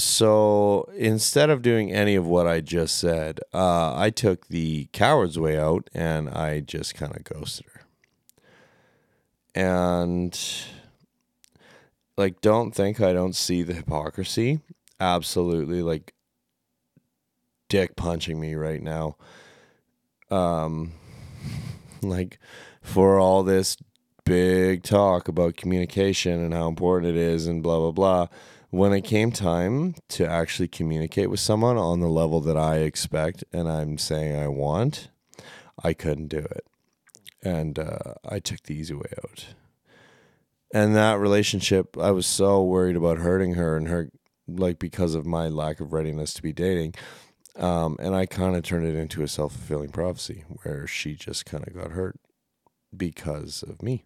so 0.00 0.88
instead 0.96 1.50
of 1.50 1.60
doing 1.60 1.92
any 1.92 2.14
of 2.14 2.24
what 2.24 2.46
I 2.46 2.60
just 2.60 2.98
said, 2.98 3.40
uh, 3.52 3.96
I 3.96 4.10
took 4.10 4.46
the 4.46 4.88
coward's 4.92 5.38
way 5.38 5.58
out 5.58 5.90
and 5.92 6.30
I 6.30 6.60
just 6.60 6.94
kind 6.94 7.16
of 7.16 7.24
ghosted 7.24 7.66
her. 7.74 7.82
And 9.56 10.38
like 12.18 12.40
don't 12.40 12.72
think 12.72 13.00
I 13.00 13.12
don't 13.12 13.36
see 13.36 13.62
the 13.62 13.74
hypocrisy. 13.74 14.60
Absolutely 15.00 15.82
like 15.82 16.12
dick 17.68 17.94
punching 17.96 18.38
me 18.38 18.56
right 18.56 18.82
now. 18.82 19.16
Um 20.30 20.92
like 22.02 22.38
for 22.82 23.18
all 23.20 23.44
this 23.44 23.76
big 24.24 24.82
talk 24.82 25.28
about 25.28 25.56
communication 25.56 26.40
and 26.40 26.52
how 26.52 26.68
important 26.68 27.16
it 27.16 27.16
is 27.16 27.46
and 27.46 27.62
blah 27.62 27.78
blah 27.78 27.92
blah 27.92 28.26
when 28.70 28.92
it 28.92 29.02
came 29.02 29.32
time 29.32 29.94
to 30.08 30.28
actually 30.28 30.68
communicate 30.68 31.30
with 31.30 31.40
someone 31.40 31.78
on 31.78 32.00
the 32.00 32.08
level 32.08 32.40
that 32.40 32.56
I 32.56 32.78
expect 32.78 33.42
and 33.52 33.66
I'm 33.66 33.96
saying 33.96 34.36
I 34.36 34.48
want, 34.48 35.08
I 35.82 35.94
couldn't 35.94 36.28
do 36.28 36.38
it. 36.38 36.66
And 37.42 37.78
uh, 37.78 38.14
I 38.28 38.40
took 38.40 38.64
the 38.64 38.74
easy 38.74 38.92
way 38.92 39.10
out 39.24 39.46
and 40.72 40.94
that 40.94 41.18
relationship 41.18 41.96
i 41.98 42.10
was 42.10 42.26
so 42.26 42.62
worried 42.62 42.96
about 42.96 43.18
hurting 43.18 43.54
her 43.54 43.76
and 43.76 43.88
her 43.88 44.10
like 44.46 44.78
because 44.78 45.14
of 45.14 45.26
my 45.26 45.48
lack 45.48 45.80
of 45.80 45.92
readiness 45.92 46.32
to 46.32 46.42
be 46.42 46.52
dating 46.52 46.94
um, 47.56 47.96
and 48.00 48.14
i 48.14 48.26
kind 48.26 48.56
of 48.56 48.62
turned 48.62 48.86
it 48.86 48.96
into 48.96 49.22
a 49.22 49.28
self-fulfilling 49.28 49.90
prophecy 49.90 50.44
where 50.62 50.86
she 50.86 51.14
just 51.14 51.44
kind 51.44 51.66
of 51.66 51.74
got 51.74 51.92
hurt 51.92 52.18
because 52.96 53.62
of 53.62 53.82
me. 53.82 54.04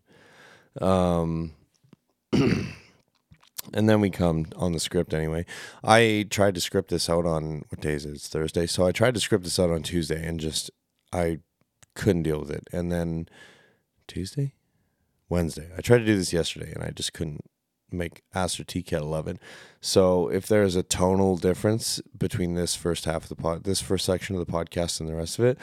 Um, 0.81 1.53
and 2.33 2.75
then 3.73 4.01
we 4.01 4.11
come 4.11 4.47
on 4.57 4.73
the 4.73 4.81
script 4.81 5.15
anyway. 5.15 5.45
I 5.85 6.27
tried 6.31 6.55
to 6.55 6.61
script 6.61 6.91
this 6.91 7.09
out 7.09 7.27
on 7.27 7.65
what 7.69 7.81
day 7.81 7.95
is 7.95 8.07
it? 8.07 8.15
It's 8.15 8.29
thursday. 8.29 8.67
So 8.67 8.87
i 8.87 8.93
tried 8.93 9.15
to 9.15 9.21
script 9.21 9.45
this 9.45 9.59
out 9.59 9.71
on 9.71 9.83
tuesday 9.83 10.25
and 10.27 10.41
just 10.41 10.71
i 11.13 11.39
couldn't 11.95 12.23
deal 12.23 12.41
with 12.41 12.51
it. 12.51 12.69
And 12.73 12.91
then 12.91 13.29
tuesday 14.07 14.55
Wednesday. 15.33 15.71
I 15.75 15.81
tried 15.81 15.99
to 15.99 16.05
do 16.05 16.15
this 16.15 16.35
yesterday 16.35 16.73
and 16.75 16.85
I 16.85 16.91
just 16.91 17.15
couldn't 17.15 17.41
make 17.91 18.23
Aster 18.35 18.65
Cat 18.65 19.01
11. 19.01 19.39
So 19.81 20.29
if 20.29 20.47
there's 20.47 20.77
a 20.77 20.83
tonal 20.83 21.39
difference 21.39 22.03
between 22.17 22.55
this 22.55 22.75
first 22.75 23.07
half 23.07 23.23
of 23.23 23.29
the 23.31 23.37
pod, 23.37 23.65
this 23.65 23.81
first 23.81 24.05
section 24.05 24.37
of 24.37 24.47
the 24.47 24.53
podcast 24.53 25.01
and 25.01 25.09
the 25.09 25.15
rest 25.15 25.39
of 25.39 25.47
it, 25.47 25.59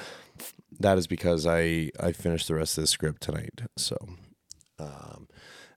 that 0.79 0.97
is 0.97 1.05
because 1.05 1.45
I 1.45 1.91
I 1.99 2.13
finished 2.13 2.47
the 2.47 2.55
rest 2.55 2.79
of 2.79 2.83
the 2.83 2.87
script 2.87 3.21
tonight. 3.21 3.61
So, 3.77 3.95
um, 4.79 5.27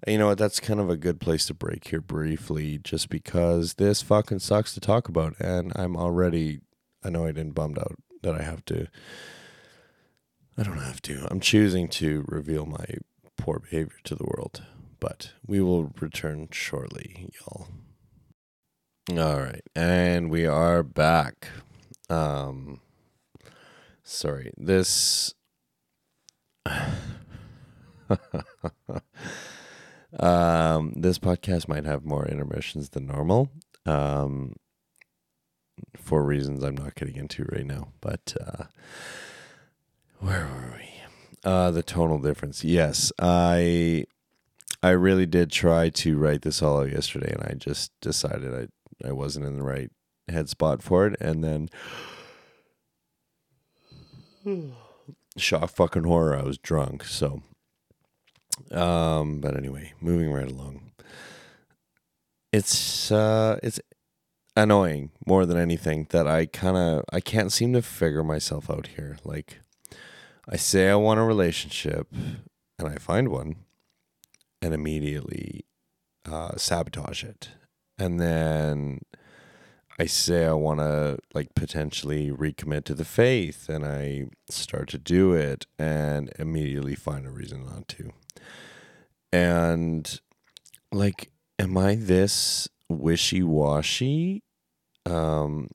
you 0.06 0.16
know 0.16 0.28
what? 0.28 0.38
That's 0.38 0.58
kind 0.58 0.80
of 0.80 0.88
a 0.88 0.96
good 0.96 1.20
place 1.20 1.44
to 1.46 1.54
break 1.54 1.88
here 1.88 2.00
briefly, 2.00 2.78
just 2.78 3.10
because 3.10 3.74
this 3.74 4.00
fucking 4.00 4.38
sucks 4.38 4.72
to 4.72 4.80
talk 4.80 5.08
about, 5.08 5.38
and 5.38 5.70
I'm 5.76 5.96
already 5.96 6.60
annoyed 7.02 7.36
and 7.36 7.54
bummed 7.54 7.78
out 7.78 7.96
that 8.22 8.34
I 8.34 8.42
have 8.42 8.64
to. 8.66 8.86
I 10.56 10.62
don't 10.62 10.78
have 10.78 11.02
to. 11.02 11.26
I'm 11.30 11.40
choosing 11.40 11.88
to 11.88 12.24
reveal 12.28 12.66
my 12.66 12.84
poor 13.42 13.58
behavior 13.58 13.96
to 14.04 14.14
the 14.14 14.24
world. 14.24 14.62
But 15.00 15.32
we 15.44 15.60
will 15.60 15.92
return 16.00 16.46
shortly, 16.52 17.28
y'all. 17.40 17.66
All 19.10 19.40
right, 19.40 19.64
and 19.74 20.30
we 20.30 20.46
are 20.46 20.84
back. 20.84 21.48
Um, 22.08 22.80
sorry, 24.04 24.52
this. 24.56 25.34
um, 30.20 30.92
this 30.94 31.18
podcast 31.18 31.66
might 31.66 31.84
have 31.84 32.04
more 32.04 32.24
intermissions 32.24 32.90
than 32.90 33.08
normal. 33.08 33.50
Um, 33.86 34.54
for 35.96 36.22
reasons 36.22 36.62
I'm 36.62 36.76
not 36.76 36.94
getting 36.94 37.16
into 37.16 37.44
right 37.50 37.66
now, 37.66 37.88
but 38.00 38.36
uh, 38.40 38.66
where 40.20 40.46
were 40.46 40.76
we? 40.78 40.91
Uh, 41.44 41.70
the 41.72 41.82
tonal 41.82 42.18
difference. 42.18 42.62
Yes, 42.62 43.10
I 43.18 44.04
I 44.82 44.90
really 44.90 45.26
did 45.26 45.50
try 45.50 45.88
to 45.90 46.16
write 46.16 46.42
this 46.42 46.62
all 46.62 46.80
out 46.80 46.92
yesterday, 46.92 47.32
and 47.32 47.42
I 47.42 47.54
just 47.54 47.90
decided 48.00 48.54
I 48.54 49.08
I 49.08 49.12
wasn't 49.12 49.46
in 49.46 49.56
the 49.56 49.64
right 49.64 49.90
head 50.28 50.48
spot 50.48 50.82
for 50.82 51.06
it, 51.06 51.20
and 51.20 51.42
then 51.42 51.68
shock 55.36 55.70
fucking 55.70 56.04
horror. 56.04 56.36
I 56.36 56.42
was 56.42 56.58
drunk, 56.58 57.04
so. 57.04 57.42
Um, 58.70 59.40
but 59.40 59.56
anyway, 59.56 59.94
moving 60.00 60.32
right 60.32 60.50
along. 60.50 60.92
It's 62.52 63.10
uh, 63.10 63.58
it's 63.62 63.80
annoying 64.56 65.10
more 65.26 65.46
than 65.46 65.56
anything 65.56 66.06
that 66.10 66.26
I 66.26 66.46
kind 66.46 66.76
of 66.76 67.04
I 67.12 67.20
can't 67.20 67.50
seem 67.50 67.72
to 67.72 67.82
figure 67.82 68.22
myself 68.22 68.70
out 68.70 68.88
here. 68.88 69.16
Like 69.24 69.60
I 70.48 70.56
say 70.56 70.88
I 70.88 70.96
want 70.96 71.20
a 71.20 71.24
relationship 71.24 72.08
and 72.12 72.88
I 72.88 72.96
find 72.96 73.28
one 73.28 73.56
and 74.60 74.74
immediately 74.74 75.64
uh, 76.30 76.56
sabotage 76.56 77.22
it. 77.22 77.50
And 77.98 78.18
then 78.18 79.02
I 79.98 80.06
say 80.06 80.46
I 80.46 80.52
want 80.52 80.80
to 80.80 81.18
like 81.32 81.54
potentially 81.54 82.30
recommit 82.30 82.84
to 82.84 82.94
the 82.94 83.04
faith 83.04 83.68
and 83.68 83.84
I 83.84 84.26
start 84.48 84.88
to 84.90 84.98
do 84.98 85.32
it 85.32 85.66
and 85.78 86.32
immediately 86.38 86.96
find 86.96 87.26
a 87.26 87.30
reason 87.30 87.64
not 87.64 87.86
to. 87.88 88.10
And 89.32 90.20
like, 90.90 91.30
am 91.58 91.78
I 91.78 91.94
this 91.94 92.68
wishy 92.88 93.42
washy? 93.42 94.42
Um, 95.06 95.68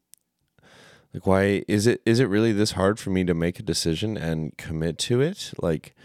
like 1.17 1.25
why 1.25 1.63
is 1.67 1.87
it 1.87 2.01
is 2.05 2.19
it 2.19 2.29
really 2.29 2.51
this 2.51 2.73
hard 2.73 2.99
for 2.99 3.09
me 3.09 3.23
to 3.23 3.33
make 3.33 3.59
a 3.59 3.63
decision 3.63 4.17
and 4.17 4.55
commit 4.55 4.99
to 4.99 5.19
it? 5.19 5.51
Like 5.59 5.95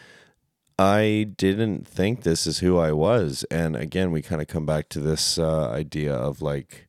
I 0.78 1.28
didn't 1.36 1.86
think 1.86 2.22
this 2.22 2.46
is 2.46 2.60
who 2.60 2.78
I 2.78 2.92
was. 2.92 3.44
And 3.50 3.76
again, 3.76 4.10
we 4.10 4.22
kind 4.22 4.40
of 4.40 4.48
come 4.48 4.64
back 4.64 4.88
to 4.90 5.00
this 5.00 5.38
uh, 5.38 5.68
idea 5.68 6.14
of 6.14 6.40
like, 6.40 6.88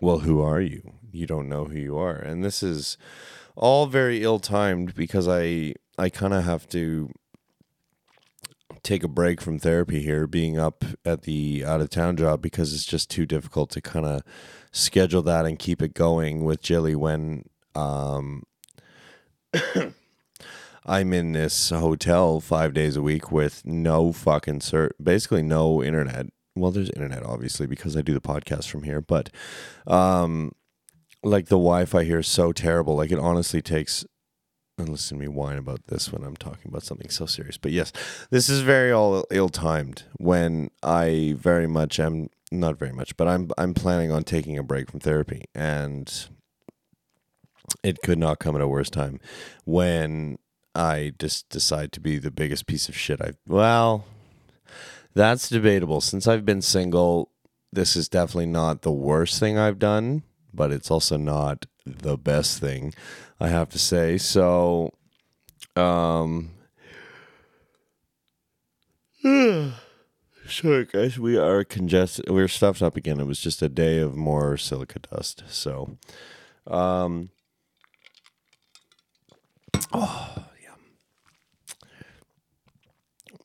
well, 0.00 0.20
who 0.20 0.40
are 0.42 0.60
you? 0.60 0.94
You 1.12 1.28
don't 1.28 1.48
know 1.48 1.66
who 1.66 1.78
you 1.78 1.96
are. 1.96 2.16
And 2.16 2.42
this 2.42 2.64
is 2.64 2.98
all 3.54 3.86
very 3.86 4.24
ill 4.24 4.40
timed 4.40 4.96
because 4.96 5.28
I 5.28 5.74
I 5.96 6.08
kind 6.08 6.34
of 6.34 6.42
have 6.42 6.68
to 6.70 7.10
take 8.82 9.04
a 9.04 9.08
break 9.08 9.40
from 9.40 9.60
therapy 9.60 10.02
here, 10.02 10.26
being 10.26 10.58
up 10.58 10.84
at 11.04 11.22
the 11.22 11.64
out 11.64 11.80
of 11.80 11.90
town 11.90 12.16
job 12.16 12.42
because 12.42 12.74
it's 12.74 12.84
just 12.84 13.08
too 13.08 13.24
difficult 13.24 13.70
to 13.70 13.80
kind 13.80 14.04
of 14.04 14.22
schedule 14.76 15.22
that 15.22 15.46
and 15.46 15.58
keep 15.58 15.82
it 15.82 15.94
going 15.94 16.44
with 16.44 16.60
Jilly 16.60 16.94
when 16.94 17.44
um, 17.74 18.42
I'm 20.86 21.12
in 21.12 21.32
this 21.32 21.70
hotel 21.70 22.40
five 22.40 22.74
days 22.74 22.96
a 22.96 23.02
week 23.02 23.32
with 23.32 23.64
no 23.64 24.12
fucking 24.12 24.60
cert, 24.60 24.90
basically 25.02 25.42
no 25.42 25.82
internet 25.82 26.26
well, 26.56 26.70
there's 26.70 26.90
internet 26.90 27.22
obviously 27.22 27.66
because 27.66 27.96
I 27.96 28.02
do 28.02 28.14
the 28.14 28.20
podcast 28.20 28.68
from 28.68 28.82
here, 28.82 29.00
but 29.00 29.30
um, 29.86 30.52
like 31.22 31.46
the 31.46 31.56
Wi-Fi 31.56 32.04
here 32.04 32.20
is 32.20 32.28
so 32.28 32.52
terrible. 32.52 32.96
Like 32.96 33.12
it 33.12 33.18
honestly 33.18 33.62
takes. 33.62 34.04
And 34.78 34.90
listen 34.90 35.16
to 35.16 35.22
me 35.22 35.28
whine 35.28 35.56
about 35.56 35.86
this 35.86 36.12
when 36.12 36.22
I'm 36.22 36.36
talking 36.36 36.68
about 36.68 36.82
something 36.82 37.08
so 37.08 37.24
serious. 37.24 37.56
But 37.56 37.72
yes, 37.72 37.92
this 38.30 38.50
is 38.50 38.60
very 38.60 38.92
all 38.92 39.24
ill-timed 39.30 40.02
when 40.18 40.70
I 40.82 41.34
very 41.38 41.66
much 41.66 41.98
am 41.98 42.28
not 42.52 42.78
very 42.78 42.92
much, 42.92 43.16
but 43.16 43.26
I'm 43.26 43.50
I'm 43.56 43.74
planning 43.74 44.12
on 44.12 44.22
taking 44.22 44.58
a 44.58 44.62
break 44.62 44.90
from 44.90 45.00
therapy, 45.00 45.44
and 45.54 46.28
it 47.82 48.02
could 48.02 48.18
not 48.18 48.38
come 48.38 48.54
at 48.54 48.60
a 48.60 48.68
worse 48.68 48.90
time 48.90 49.18
when 49.64 50.38
I 50.74 51.12
just 51.18 51.48
decide 51.48 51.90
to 51.92 52.00
be 52.00 52.18
the 52.18 52.30
biggest 52.30 52.66
piece 52.66 52.88
of 52.88 52.96
shit 52.96 53.20
I've. 53.20 53.38
Well, 53.48 54.04
that's 55.14 55.48
debatable. 55.48 56.02
Since 56.02 56.28
I've 56.28 56.44
been 56.44 56.62
single, 56.62 57.30
this 57.72 57.96
is 57.96 58.08
definitely 58.08 58.46
not 58.46 58.82
the 58.82 58.92
worst 58.92 59.40
thing 59.40 59.56
I've 59.56 59.78
done, 59.78 60.22
but 60.52 60.70
it's 60.70 60.90
also 60.90 61.16
not 61.16 61.64
the 61.86 62.16
best 62.16 62.58
thing, 62.60 62.92
I 63.38 63.48
have 63.48 63.68
to 63.70 63.78
say. 63.78 64.18
So, 64.18 64.92
um, 65.74 66.50
sorry 70.48 70.84
guys, 70.84 71.18
we 71.18 71.36
are 71.36 71.64
congested. 71.64 72.30
We're 72.30 72.48
stuffed 72.48 72.82
up 72.82 72.96
again. 72.96 73.20
It 73.20 73.26
was 73.26 73.40
just 73.40 73.62
a 73.62 73.68
day 73.68 73.98
of 73.98 74.14
more 74.14 74.56
silica 74.56 75.00
dust. 75.00 75.42
So, 75.48 75.96
um, 76.66 77.30
oh 79.92 80.44
yeah, 80.62 81.74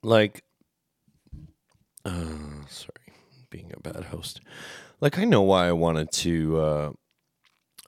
like 0.03 0.43
uh, 2.05 2.65
sorry, 2.67 3.13
being 3.49 3.71
a 3.75 3.79
bad 3.79 4.05
host. 4.05 4.41
Like 4.99 5.17
I 5.17 5.25
know 5.25 5.41
why 5.41 5.67
I 5.67 5.71
wanted 5.71 6.11
to. 6.11 6.59
Uh, 6.59 6.91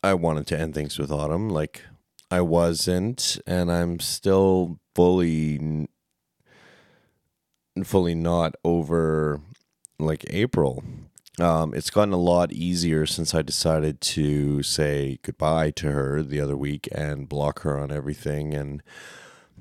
I 0.03 0.15
wanted 0.15 0.47
to 0.47 0.59
end 0.59 0.73
things 0.73 0.99
with 0.99 1.11
autumn. 1.11 1.49
Like 1.49 1.83
I 2.33 2.41
wasn't, 2.41 3.37
and 3.45 3.71
I'm 3.71 3.99
still 3.99 4.79
fully, 4.95 5.87
fully 7.83 8.15
not 8.15 8.55
over 8.63 9.39
like 9.99 10.25
April. 10.31 10.83
Um, 11.39 11.75
it's 11.75 11.91
gotten 11.91 12.11
a 12.11 12.17
lot 12.17 12.51
easier 12.51 13.05
since 13.05 13.35
I 13.35 13.43
decided 13.43 14.01
to 14.01 14.63
say 14.63 15.19
goodbye 15.21 15.69
to 15.75 15.91
her 15.91 16.23
the 16.23 16.41
other 16.41 16.57
week 16.57 16.89
and 16.91 17.29
block 17.29 17.59
her 17.59 17.77
on 17.79 17.91
everything, 17.91 18.55
and 18.55 18.81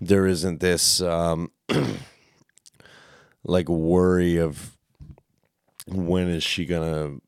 there 0.00 0.26
isn't 0.26 0.60
this. 0.60 1.02
Um, 1.02 1.50
like 3.44 3.68
worry 3.68 4.38
of 4.38 4.78
when 5.86 6.26
is 6.26 6.42
she 6.42 6.64
gonna 6.64 7.18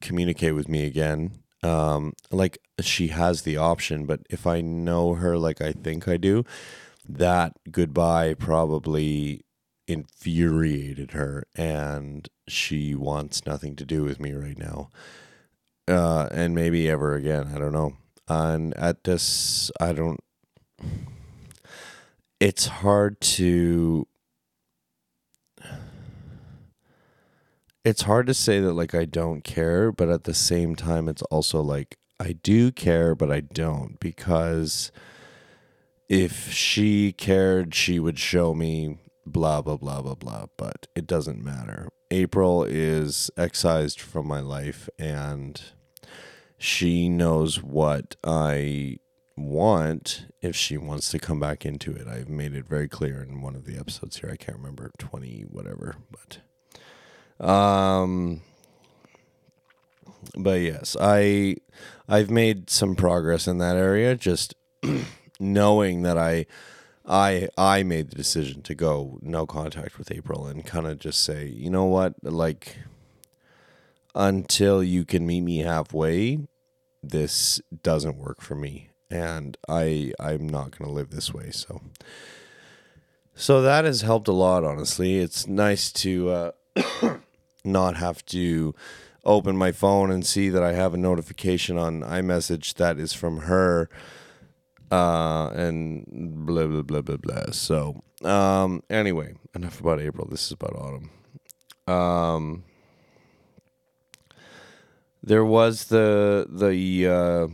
communicate 0.00 0.56
with 0.56 0.68
me 0.68 0.84
again 0.86 1.41
um 1.62 2.12
like 2.30 2.58
she 2.80 3.08
has 3.08 3.42
the 3.42 3.56
option 3.56 4.04
but 4.06 4.20
if 4.28 4.46
i 4.46 4.60
know 4.60 5.14
her 5.14 5.38
like 5.38 5.60
i 5.60 5.72
think 5.72 6.08
i 6.08 6.16
do 6.16 6.44
that 7.08 7.52
goodbye 7.70 8.34
probably 8.34 9.44
infuriated 9.86 11.12
her 11.12 11.44
and 11.56 12.28
she 12.48 12.94
wants 12.94 13.44
nothing 13.46 13.76
to 13.76 13.84
do 13.84 14.02
with 14.04 14.20
me 14.20 14.32
right 14.32 14.58
now. 14.58 14.90
Uh 15.88 16.28
and 16.30 16.54
maybe 16.54 16.88
ever 16.88 17.14
again 17.14 17.50
i 17.54 17.58
don't 17.58 17.72
know. 17.72 17.94
And 18.28 18.74
at 18.74 19.04
this 19.04 19.70
i 19.80 19.92
don't 19.92 20.20
it's 22.40 22.66
hard 22.66 23.20
to 23.20 24.06
it's 27.84 28.02
hard 28.02 28.26
to 28.28 28.34
say 28.34 28.60
that 28.60 28.74
like 28.74 28.94
I 28.94 29.04
don't 29.04 29.42
care, 29.42 29.90
but 29.90 30.08
at 30.08 30.24
the 30.24 30.34
same 30.34 30.76
time 30.76 31.08
it's 31.08 31.22
also 31.22 31.60
like 31.60 31.96
I 32.20 32.32
do 32.32 32.70
care, 32.70 33.14
but 33.14 33.30
I 33.30 33.40
don't 33.40 33.98
because 33.98 34.92
if 36.08 36.52
she 36.52 37.12
cared, 37.12 37.74
she 37.74 37.98
would 37.98 38.18
show 38.18 38.54
me 38.54 38.98
blah 39.26 39.62
blah 39.62 39.76
blah 39.76 40.02
blah 40.02 40.14
blah, 40.14 40.46
but 40.56 40.86
it 40.94 41.06
doesn't 41.06 41.42
matter. 41.42 41.88
April 42.10 42.64
is 42.64 43.30
excised 43.36 44.00
from 44.00 44.26
my 44.26 44.40
life 44.40 44.88
and 44.98 45.60
she 46.58 47.08
knows 47.08 47.62
what 47.62 48.14
I 48.22 48.98
want 49.36 50.26
if 50.40 50.54
she 50.54 50.76
wants 50.76 51.10
to 51.10 51.18
come 51.18 51.40
back 51.40 51.64
into 51.66 51.92
it. 51.92 52.06
I've 52.06 52.28
made 52.28 52.54
it 52.54 52.68
very 52.68 52.86
clear 52.86 53.22
in 53.22 53.40
one 53.40 53.56
of 53.56 53.64
the 53.64 53.76
episodes 53.76 54.18
here. 54.18 54.30
I 54.30 54.36
can't 54.36 54.58
remember 54.58 54.92
20 54.98 55.46
whatever, 55.48 55.96
but 56.10 56.38
um, 57.42 58.40
but 60.36 60.60
yes, 60.60 60.96
I 61.00 61.56
I've 62.08 62.30
made 62.30 62.70
some 62.70 62.94
progress 62.94 63.46
in 63.46 63.58
that 63.58 63.76
area. 63.76 64.14
Just 64.14 64.54
knowing 65.40 66.02
that 66.02 66.16
I 66.16 66.46
I 67.06 67.48
I 67.58 67.82
made 67.82 68.10
the 68.10 68.16
decision 68.16 68.62
to 68.62 68.74
go 68.74 69.18
no 69.22 69.46
contact 69.46 69.98
with 69.98 70.10
April 70.12 70.46
and 70.46 70.64
kind 70.64 70.86
of 70.86 70.98
just 70.98 71.22
say, 71.22 71.46
you 71.46 71.70
know 71.70 71.84
what, 71.84 72.14
like 72.22 72.76
until 74.14 74.82
you 74.82 75.04
can 75.04 75.26
meet 75.26 75.40
me 75.40 75.58
halfway, 75.58 76.46
this 77.02 77.60
doesn't 77.82 78.18
work 78.18 78.40
for 78.40 78.54
me, 78.54 78.90
and 79.10 79.56
I 79.68 80.12
I'm 80.20 80.48
not 80.48 80.78
gonna 80.78 80.92
live 80.92 81.10
this 81.10 81.32
way. 81.34 81.50
So. 81.50 81.80
So 83.34 83.62
that 83.62 83.86
has 83.86 84.02
helped 84.02 84.28
a 84.28 84.32
lot, 84.32 84.62
honestly. 84.62 85.18
It's 85.18 85.46
nice 85.46 85.90
to 85.92 86.28
uh, 86.28 86.50
not 87.64 87.96
have 87.96 88.24
to 88.26 88.74
open 89.24 89.56
my 89.56 89.72
phone 89.72 90.10
and 90.10 90.26
see 90.26 90.48
that 90.48 90.62
I 90.62 90.72
have 90.72 90.94
a 90.94 90.98
notification 90.98 91.78
on 91.78 92.00
iMessage 92.02 92.74
that 92.74 92.98
is 92.98 93.12
from 93.12 93.40
her. 93.40 93.88
Uh, 94.90 95.48
and 95.54 96.04
blah 96.44 96.66
blah 96.66 96.82
blah 96.82 97.00
blah 97.00 97.16
blah. 97.16 97.50
So, 97.52 98.02
um, 98.24 98.82
anyway, 98.90 99.34
enough 99.54 99.80
about 99.80 100.00
April. 100.00 100.28
This 100.30 100.44
is 100.46 100.52
about 100.52 100.76
autumn. 100.76 101.10
Um, 101.86 102.64
there 105.22 105.46
was 105.46 105.86
the 105.86 106.46
the 106.46 107.08
uh, 107.08 107.48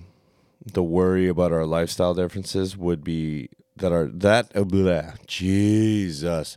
the 0.67 0.83
worry 0.83 1.29
about 1.29 1.53
our 1.53 1.65
lifestyle 1.65 2.13
differences 2.13 2.77
would 2.77 3.05
be 3.05 3.51
that 3.77 3.93
our 3.93 4.07
that 4.07 4.51
uh, 4.57 4.65
blah, 4.65 5.13
Jesus 5.29 6.57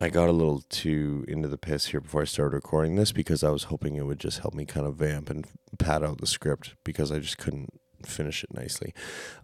I 0.00 0.10
got 0.10 0.28
a 0.28 0.32
little 0.32 0.62
too 0.68 1.24
into 1.26 1.48
the 1.48 1.58
piss 1.58 1.86
here 1.86 2.00
before 2.00 2.22
I 2.22 2.26
started 2.26 2.54
recording 2.54 2.94
this 2.94 3.10
because 3.10 3.42
I 3.42 3.50
was 3.50 3.64
hoping 3.64 3.96
it 3.96 4.06
would 4.06 4.20
just 4.20 4.38
help 4.38 4.54
me 4.54 4.64
kind 4.64 4.86
of 4.86 4.94
vamp 4.96 5.28
and 5.28 5.44
pad 5.78 6.04
out 6.04 6.18
the 6.18 6.26
script 6.26 6.76
because 6.84 7.10
I 7.10 7.18
just 7.18 7.38
couldn't 7.38 7.80
finish 8.04 8.44
it 8.44 8.54
nicely. 8.54 8.94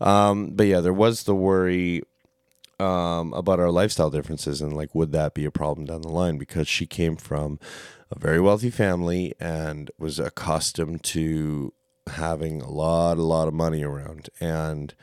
Um, 0.01 0.51
but 0.53 0.69
yeah, 0.69 0.81
there 0.81 0.93
was 0.93 1.25
the 1.25 1.35
worry 1.35 2.03
um, 2.79 3.33
about 3.33 3.59
our 3.59 3.71
lifestyle 3.71 4.11
differences 4.11 4.61
and 4.61 4.77
like, 4.77 4.95
would 4.95 5.11
that 5.11 5.35
be 5.35 5.45
a 5.45 5.51
problem 5.51 5.87
down 5.87 6.03
the 6.03 6.09
line? 6.09 6.39
Because 6.39 6.69
she 6.69 6.87
came 6.87 7.17
from 7.17 7.59
a 8.13 8.19
very 8.19 8.41
wealthy 8.41 8.71
family 8.71 9.35
and 9.41 9.91
was 9.99 10.21
accustomed 10.21 11.03
to 11.03 11.73
having 12.07 12.61
a 12.63 12.71
lot, 12.71 13.19
a 13.19 13.23
lot 13.23 13.49
of 13.49 13.55
money 13.55 13.83
around. 13.83 14.31
And 14.41 14.95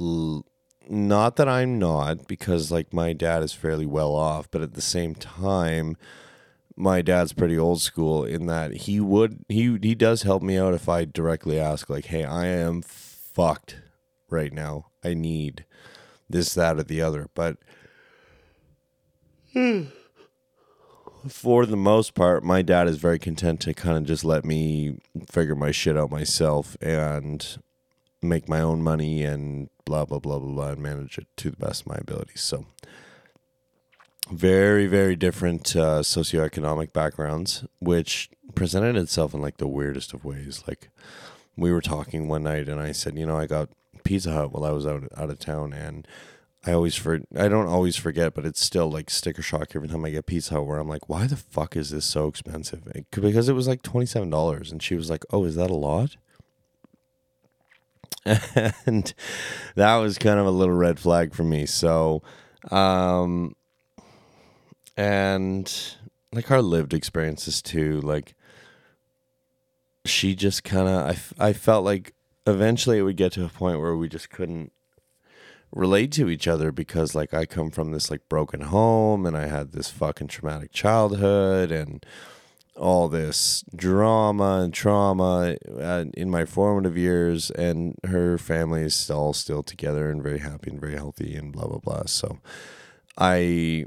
l- 0.00 0.44
not 0.88 1.36
that 1.36 1.48
I'm 1.48 1.78
not, 1.78 2.26
because 2.26 2.70
like 2.70 2.92
my 2.92 3.12
dad 3.12 3.42
is 3.42 3.52
fairly 3.52 3.86
well 3.86 4.14
off, 4.14 4.50
but 4.50 4.62
at 4.62 4.74
the 4.74 4.80
same 4.80 5.14
time, 5.14 5.96
my 6.76 7.02
dad's 7.02 7.32
pretty 7.32 7.58
old 7.58 7.80
school 7.80 8.24
in 8.24 8.46
that 8.46 8.72
he 8.72 9.00
would 9.00 9.44
he 9.48 9.78
he 9.82 9.94
does 9.94 10.22
help 10.22 10.42
me 10.42 10.56
out 10.56 10.74
if 10.74 10.88
I 10.88 11.04
directly 11.04 11.58
ask 11.58 11.90
like, 11.90 12.06
"Hey, 12.06 12.24
I 12.24 12.46
am 12.46 12.82
fucked 12.82 13.80
right 14.30 14.52
now. 14.52 14.86
I 15.04 15.14
need 15.14 15.64
this, 16.28 16.54
that, 16.54 16.78
or 16.78 16.82
the 16.84 17.02
other." 17.02 17.28
But 17.34 17.58
for 21.28 21.66
the 21.66 21.76
most 21.76 22.14
part, 22.14 22.42
my 22.42 22.62
dad 22.62 22.88
is 22.88 22.96
very 22.96 23.18
content 23.18 23.60
to 23.60 23.74
kind 23.74 23.98
of 23.98 24.04
just 24.04 24.24
let 24.24 24.44
me 24.44 24.98
figure 25.28 25.54
my 25.54 25.70
shit 25.70 25.96
out 25.96 26.10
myself 26.10 26.76
and 26.80 27.58
make 28.22 28.48
my 28.48 28.60
own 28.60 28.82
money 28.82 29.24
and 29.24 29.68
blah 29.84 30.04
blah 30.04 30.18
blah 30.18 30.38
blah 30.38 30.52
blah 30.52 30.68
and 30.70 30.82
manage 30.82 31.18
it 31.18 31.26
to 31.36 31.50
the 31.50 31.56
best 31.56 31.82
of 31.82 31.88
my 31.88 31.96
abilities. 31.98 32.42
So 32.42 32.66
very 34.30 34.86
very 34.86 35.16
different 35.16 35.74
uh, 35.74 36.00
socioeconomic 36.00 36.92
backgrounds, 36.92 37.64
which 37.80 38.30
presented 38.54 38.96
itself 38.96 39.34
in 39.34 39.40
like 39.40 39.56
the 39.56 39.68
weirdest 39.68 40.12
of 40.12 40.24
ways. 40.24 40.62
Like 40.66 40.90
we 41.56 41.72
were 41.72 41.80
talking 41.80 42.28
one 42.28 42.44
night, 42.44 42.68
and 42.68 42.80
I 42.80 42.92
said, 42.92 43.18
you 43.18 43.26
know, 43.26 43.38
I 43.38 43.46
got 43.46 43.68
Pizza 44.04 44.32
Hut 44.32 44.52
while 44.52 44.64
I 44.64 44.70
was 44.70 44.86
out 44.86 45.04
out 45.16 45.30
of 45.30 45.38
town, 45.38 45.72
and 45.72 46.06
I 46.66 46.72
always 46.72 46.94
for 46.94 47.20
I 47.36 47.48
don't 47.48 47.66
always 47.66 47.96
forget, 47.96 48.34
but 48.34 48.46
it's 48.46 48.62
still 48.62 48.90
like 48.90 49.10
sticker 49.10 49.42
shock 49.42 49.74
every 49.74 49.88
time 49.88 50.04
I 50.04 50.10
get 50.10 50.26
Pizza 50.26 50.54
Hut. 50.54 50.66
Where 50.66 50.78
I'm 50.78 50.88
like, 50.88 51.08
why 51.08 51.26
the 51.26 51.36
fuck 51.36 51.76
is 51.76 51.90
this 51.90 52.04
so 52.04 52.28
expensive? 52.28 52.86
It, 52.94 53.06
because 53.10 53.48
it 53.48 53.54
was 53.54 53.66
like 53.66 53.82
twenty 53.82 54.06
seven 54.06 54.30
dollars, 54.30 54.70
and 54.70 54.82
she 54.82 54.94
was 54.94 55.10
like, 55.10 55.24
oh, 55.30 55.44
is 55.44 55.56
that 55.56 55.70
a 55.70 55.74
lot? 55.74 56.16
and 58.86 59.12
that 59.74 59.96
was 59.96 60.18
kind 60.18 60.38
of 60.38 60.46
a 60.46 60.50
little 60.50 60.74
red 60.74 60.98
flag 60.98 61.34
for 61.34 61.44
me. 61.44 61.66
So, 61.66 62.22
um, 62.70 63.54
and 64.96 65.96
like 66.32 66.50
our 66.50 66.62
lived 66.62 66.94
experiences 66.94 67.60
too 67.62 68.00
like 68.02 68.34
she 70.04 70.34
just 70.34 70.64
kind 70.64 70.88
of 70.88 71.34
I, 71.38 71.48
I 71.48 71.52
felt 71.52 71.84
like 71.84 72.14
eventually 72.46 72.98
it 72.98 73.02
would 73.02 73.16
get 73.16 73.32
to 73.32 73.44
a 73.44 73.48
point 73.48 73.80
where 73.80 73.96
we 73.96 74.08
just 74.08 74.30
couldn't 74.30 74.72
relate 75.72 76.10
to 76.12 76.28
each 76.28 76.48
other 76.48 76.72
because 76.72 77.14
like 77.14 77.32
I 77.32 77.46
come 77.46 77.70
from 77.70 77.92
this 77.92 78.10
like 78.10 78.28
broken 78.28 78.62
home 78.62 79.24
and 79.26 79.36
I 79.36 79.46
had 79.46 79.72
this 79.72 79.90
fucking 79.90 80.28
traumatic 80.28 80.72
childhood 80.72 81.70
and 81.70 82.04
all 82.80 83.08
this 83.08 83.62
drama 83.76 84.60
and 84.62 84.72
trauma 84.72 85.56
uh, 85.78 86.06
in 86.14 86.30
my 86.30 86.46
formative 86.46 86.96
years 86.96 87.50
and 87.50 87.94
her 88.06 88.38
family 88.38 88.82
is 88.82 89.10
all 89.10 89.34
still 89.34 89.62
together 89.62 90.10
and 90.10 90.22
very 90.22 90.38
happy 90.38 90.70
and 90.70 90.80
very 90.80 90.94
healthy 90.94 91.36
and 91.36 91.52
blah 91.52 91.66
blah 91.66 91.78
blah. 91.78 92.06
So 92.06 92.38
I 93.18 93.84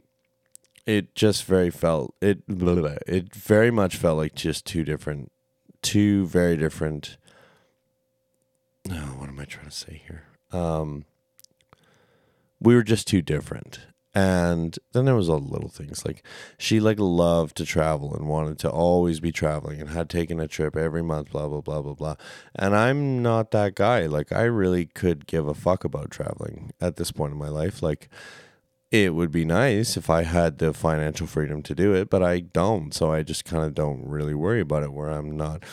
it 0.85 1.15
just 1.15 1.45
very 1.45 1.71
felt 1.71 2.13
it 2.21 2.45
blah, 2.47 2.75
blah, 2.75 2.97
it 3.07 3.33
very 3.33 3.71
much 3.71 3.95
felt 3.95 4.17
like 4.17 4.35
just 4.35 4.65
two 4.65 4.83
different 4.83 5.31
two 5.81 6.27
very 6.27 6.55
different 6.55 7.17
no 8.87 9.01
what 9.17 9.27
am 9.27 9.39
I 9.39 9.45
trying 9.45 9.65
to 9.65 9.71
say 9.71 10.03
here? 10.07 10.25
Um 10.51 11.05
we 12.61 12.75
were 12.75 12.83
just 12.83 13.07
too 13.07 13.23
different 13.23 13.79
and 14.15 14.77
then 14.91 15.05
there 15.05 15.15
was 15.15 15.27
all 15.27 15.39
the 15.39 15.51
little 15.51 15.69
things 15.69 16.05
like 16.05 16.23
she 16.59 16.79
like 16.79 16.99
loved 16.99 17.57
to 17.57 17.65
travel 17.65 18.13
and 18.13 18.27
wanted 18.27 18.59
to 18.59 18.69
always 18.69 19.19
be 19.19 19.31
traveling 19.31 19.81
and 19.81 19.89
had 19.89 20.07
taken 20.07 20.39
a 20.39 20.47
trip 20.47 20.75
every 20.75 21.01
month 21.01 21.31
blah 21.31 21.47
blah 21.47 21.61
blah 21.61 21.81
blah 21.81 21.93
blah. 21.93 22.15
And 22.55 22.75
i'm 22.75 23.23
not 23.23 23.51
that 23.51 23.73
guy. 23.75 24.05
Like 24.05 24.31
i 24.31 24.43
really 24.43 24.85
could 24.85 25.25
give 25.25 25.47
a 25.47 25.55
fuck 25.55 25.83
about 25.83 26.11
traveling 26.11 26.73
at 26.79 26.97
this 26.97 27.11
point 27.11 27.33
in 27.33 27.39
my 27.39 27.49
life. 27.49 27.81
Like 27.81 28.07
it 28.91 29.15
would 29.15 29.31
be 29.31 29.45
nice 29.45 29.97
if 29.97 30.07
i 30.11 30.21
had 30.21 30.59
the 30.59 30.71
financial 30.71 31.25
freedom 31.25 31.63
to 31.63 31.73
do 31.73 31.93
it 31.93 32.09
but 32.09 32.21
i 32.21 32.39
don't. 32.39 32.93
So 32.93 33.11
i 33.11 33.23
just 33.23 33.45
kind 33.45 33.63
of 33.63 33.73
don't 33.73 34.05
really 34.07 34.35
worry 34.35 34.61
about 34.61 34.83
it 34.83 34.93
where 34.93 35.09
i'm 35.09 35.35
not 35.35 35.63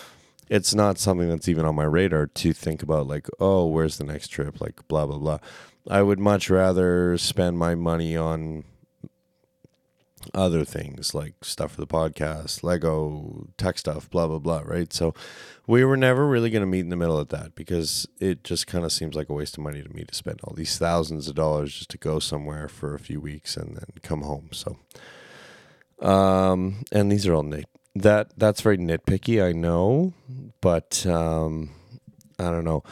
it's 0.49 0.75
not 0.75 0.99
something 0.99 1.29
that's 1.29 1.49
even 1.49 1.65
on 1.65 1.77
my 1.77 1.85
radar 1.85 2.27
to 2.27 2.53
think 2.55 2.83
about 2.83 3.07
like 3.07 3.29
oh 3.39 3.67
where's 3.67 3.99
the 3.99 4.05
next 4.05 4.29
trip? 4.29 4.61
Like 4.61 4.87
blah 4.89 5.05
blah 5.05 5.19
blah 5.19 5.39
I 5.89 6.03
would 6.03 6.19
much 6.19 6.51
rather 6.51 7.17
spend 7.19 7.59
my 7.59 7.75
money 7.75 8.17
on 8.17 8.65
other 10.35 10.65
things 10.65 11.15
like 11.15 11.35
stuff 11.43 11.73
for 11.73 11.81
the 11.81 11.87
podcast, 11.87 12.63
Lego, 12.63 13.49
tech 13.57 13.79
stuff, 13.79 14.11
blah 14.11 14.27
blah 14.27 14.39
blah, 14.39 14.63
right? 14.65 14.93
So 14.93 15.15
we 15.67 15.85
were 15.85 15.97
never 15.97 16.27
really 16.27 16.51
going 16.51 16.63
to 16.63 16.67
meet 16.67 16.81
in 16.81 16.91
the 16.91 16.97
middle 16.97 17.19
of 17.19 17.29
that 17.29 17.55
because 17.55 18.07
it 18.21 18.45
just 18.45 18.67
kind 18.67 18.85
of 18.85 18.93
seems 18.93 19.15
like 19.15 19.29
a 19.29 19.33
waste 19.33 19.57
of 19.57 19.65
money 19.65 19.83
to 19.83 19.89
me 19.89 20.05
to 20.05 20.15
spend 20.15 20.41
all 20.45 20.55
these 20.55 20.77
thousands 20.79 21.29
of 21.29 21.35
dollars 21.35 21.75
just 21.75 21.91
to 21.91 21.99
go 21.99 22.19
somewhere 22.19 22.69
for 22.69 22.95
a 22.95 22.99
few 22.99 23.21
weeks 23.21 23.57
and 23.57 23.77
then 23.77 23.87
come 24.03 24.23
home. 24.23 24.51
So 24.53 24.77
um 26.07 26.83
and 26.93 27.11
these 27.11 27.27
are 27.27 27.35
all 27.35 27.43
nit 27.43 27.67
that 27.95 28.33
that's 28.37 28.61
very 28.61 28.79
nitpicky, 28.79 29.45
I 29.45 29.53
know, 29.53 30.13
but 30.61 31.07
um 31.07 31.71
I 32.39 32.45
don't 32.51 32.65
know 32.65 32.85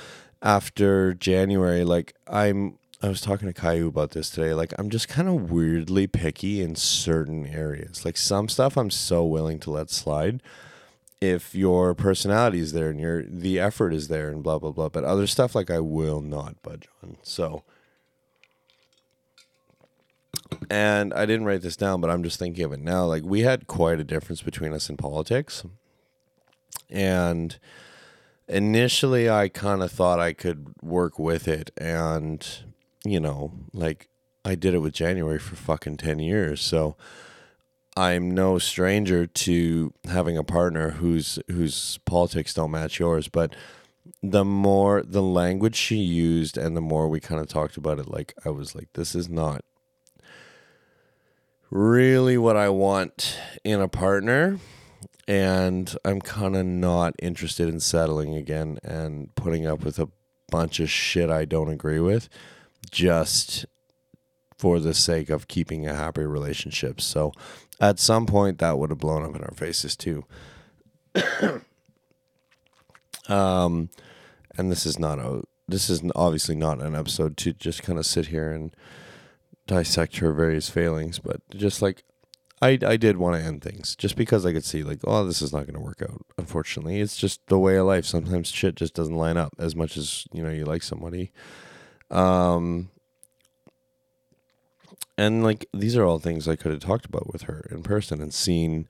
after 0.42 1.14
January, 1.14 1.84
like 1.84 2.14
I'm 2.26 2.78
I 3.00 3.08
was 3.08 3.20
talking 3.20 3.46
to 3.46 3.54
Caillou 3.54 3.88
about 3.88 4.10
this 4.10 4.28
today. 4.30 4.54
Like 4.54 4.72
I'm 4.78 4.90
just 4.90 5.08
kind 5.08 5.28
of 5.28 5.50
weirdly 5.50 6.06
picky 6.06 6.60
in 6.60 6.74
certain 6.74 7.46
areas. 7.46 8.04
Like 8.04 8.16
some 8.16 8.48
stuff 8.48 8.76
I'm 8.76 8.90
so 8.90 9.24
willing 9.24 9.60
to 9.60 9.70
let 9.70 9.90
slide 9.90 10.42
if 11.20 11.54
your 11.54 11.94
personality 11.94 12.60
is 12.60 12.72
there 12.72 12.90
and 12.90 13.00
your 13.00 13.22
the 13.24 13.58
effort 13.58 13.92
is 13.92 14.08
there 14.08 14.30
and 14.30 14.42
blah 14.42 14.58
blah 14.58 14.72
blah. 14.72 14.88
But 14.88 15.04
other 15.04 15.26
stuff 15.26 15.54
like 15.54 15.70
I 15.70 15.80
will 15.80 16.20
not 16.20 16.60
budge 16.62 16.88
on. 17.02 17.18
So 17.22 17.62
and 20.70 21.14
I 21.14 21.24
didn't 21.26 21.46
write 21.46 21.62
this 21.62 21.76
down, 21.76 22.00
but 22.00 22.10
I'm 22.10 22.22
just 22.22 22.38
thinking 22.38 22.64
of 22.64 22.72
it 22.72 22.80
now. 22.80 23.04
Like 23.04 23.22
we 23.22 23.42
had 23.42 23.66
quite 23.66 24.00
a 24.00 24.04
difference 24.04 24.42
between 24.42 24.72
us 24.72 24.88
in 24.90 24.96
politics. 24.96 25.64
And 26.90 27.58
initially 28.48 29.28
I 29.28 29.48
kind 29.48 29.82
of 29.82 29.92
thought 29.92 30.18
I 30.18 30.32
could 30.32 30.74
work 30.82 31.18
with 31.18 31.46
it 31.46 31.70
and 31.76 32.46
you 33.04 33.20
know, 33.20 33.52
like 33.72 34.08
I 34.44 34.54
did 34.54 34.74
it 34.74 34.78
with 34.78 34.92
January 34.92 35.38
for 35.38 35.56
fucking 35.56 35.98
10 35.98 36.18
years. 36.18 36.60
So 36.60 36.96
I'm 37.96 38.30
no 38.30 38.58
stranger 38.58 39.26
to 39.26 39.92
having 40.08 40.38
a 40.38 40.44
partner 40.44 40.90
whose 40.90 41.38
whose 41.48 41.98
politics 42.04 42.54
don't 42.54 42.70
match 42.70 42.98
yours, 42.98 43.28
but 43.28 43.54
the 44.22 44.44
more 44.44 45.02
the 45.02 45.22
language 45.22 45.76
she 45.76 45.96
used 45.96 46.56
and 46.56 46.76
the 46.76 46.80
more 46.80 47.08
we 47.08 47.20
kind 47.20 47.40
of 47.40 47.48
talked 47.48 47.76
about 47.76 47.98
it 47.98 48.08
like 48.08 48.34
I 48.44 48.50
was 48.50 48.74
like 48.74 48.88
this 48.94 49.14
is 49.14 49.28
not 49.28 49.64
really 51.70 52.36
what 52.38 52.56
I 52.56 52.68
want 52.68 53.38
in 53.62 53.80
a 53.80 53.88
partner 53.88 54.58
and 55.28 55.94
I'm 56.06 56.22
kind 56.22 56.56
of 56.56 56.64
not 56.64 57.14
interested 57.18 57.68
in 57.68 57.80
settling 57.80 58.34
again 58.34 58.78
and 58.82 59.32
putting 59.34 59.66
up 59.66 59.84
with 59.84 59.98
a 59.98 60.08
bunch 60.50 60.80
of 60.80 60.88
shit 60.88 61.28
I 61.28 61.44
don't 61.44 61.68
agree 61.68 62.00
with 62.00 62.30
just 62.90 63.66
for 64.56 64.80
the 64.80 64.94
sake 64.94 65.28
of 65.28 65.46
keeping 65.46 65.86
a 65.86 65.94
happy 65.94 66.22
relationship. 66.22 67.02
So 67.02 67.32
at 67.78 68.00
some 68.00 68.24
point 68.24 68.58
that 68.58 68.78
would 68.78 68.88
have 68.88 68.98
blown 68.98 69.22
up 69.22 69.36
in 69.36 69.42
our 69.42 69.54
faces 69.54 69.94
too. 69.94 70.24
um 73.28 73.90
and 74.56 74.72
this 74.72 74.86
is 74.86 74.98
not 74.98 75.18
a 75.18 75.42
this 75.68 75.90
is 75.90 76.02
obviously 76.16 76.54
not 76.54 76.80
an 76.80 76.94
episode 76.94 77.36
to 77.36 77.52
just 77.52 77.82
kind 77.82 77.98
of 77.98 78.06
sit 78.06 78.28
here 78.28 78.50
and 78.50 78.74
dissect 79.66 80.16
her 80.16 80.32
various 80.32 80.70
failings, 80.70 81.18
but 81.18 81.42
just 81.50 81.82
like 81.82 82.04
I, 82.60 82.78
I 82.84 82.96
did 82.96 83.16
want 83.16 83.36
to 83.36 83.46
end 83.46 83.62
things 83.62 83.94
just 83.94 84.16
because 84.16 84.44
I 84.44 84.52
could 84.52 84.64
see 84.64 84.82
like 84.82 85.00
oh 85.04 85.24
this 85.24 85.42
is 85.42 85.52
not 85.52 85.66
going 85.66 85.74
to 85.74 85.80
work 85.80 86.02
out 86.02 86.24
unfortunately. 86.36 87.00
It's 87.00 87.16
just 87.16 87.40
the 87.46 87.58
way 87.58 87.76
of 87.76 87.86
life. 87.86 88.04
Sometimes 88.04 88.48
shit 88.50 88.74
just 88.74 88.94
doesn't 88.94 89.14
line 89.14 89.36
up 89.36 89.54
as 89.58 89.76
much 89.76 89.96
as 89.96 90.26
you 90.32 90.42
know 90.42 90.50
you 90.50 90.64
like 90.64 90.82
somebody. 90.82 91.30
Um 92.10 92.90
and 95.16 95.42
like 95.42 95.66
these 95.72 95.96
are 95.96 96.04
all 96.04 96.18
things 96.18 96.48
I 96.48 96.56
could 96.56 96.72
have 96.72 96.80
talked 96.80 97.04
about 97.06 97.32
with 97.32 97.42
her 97.42 97.66
in 97.70 97.82
person 97.82 98.20
and 98.20 98.32
seen 98.32 98.88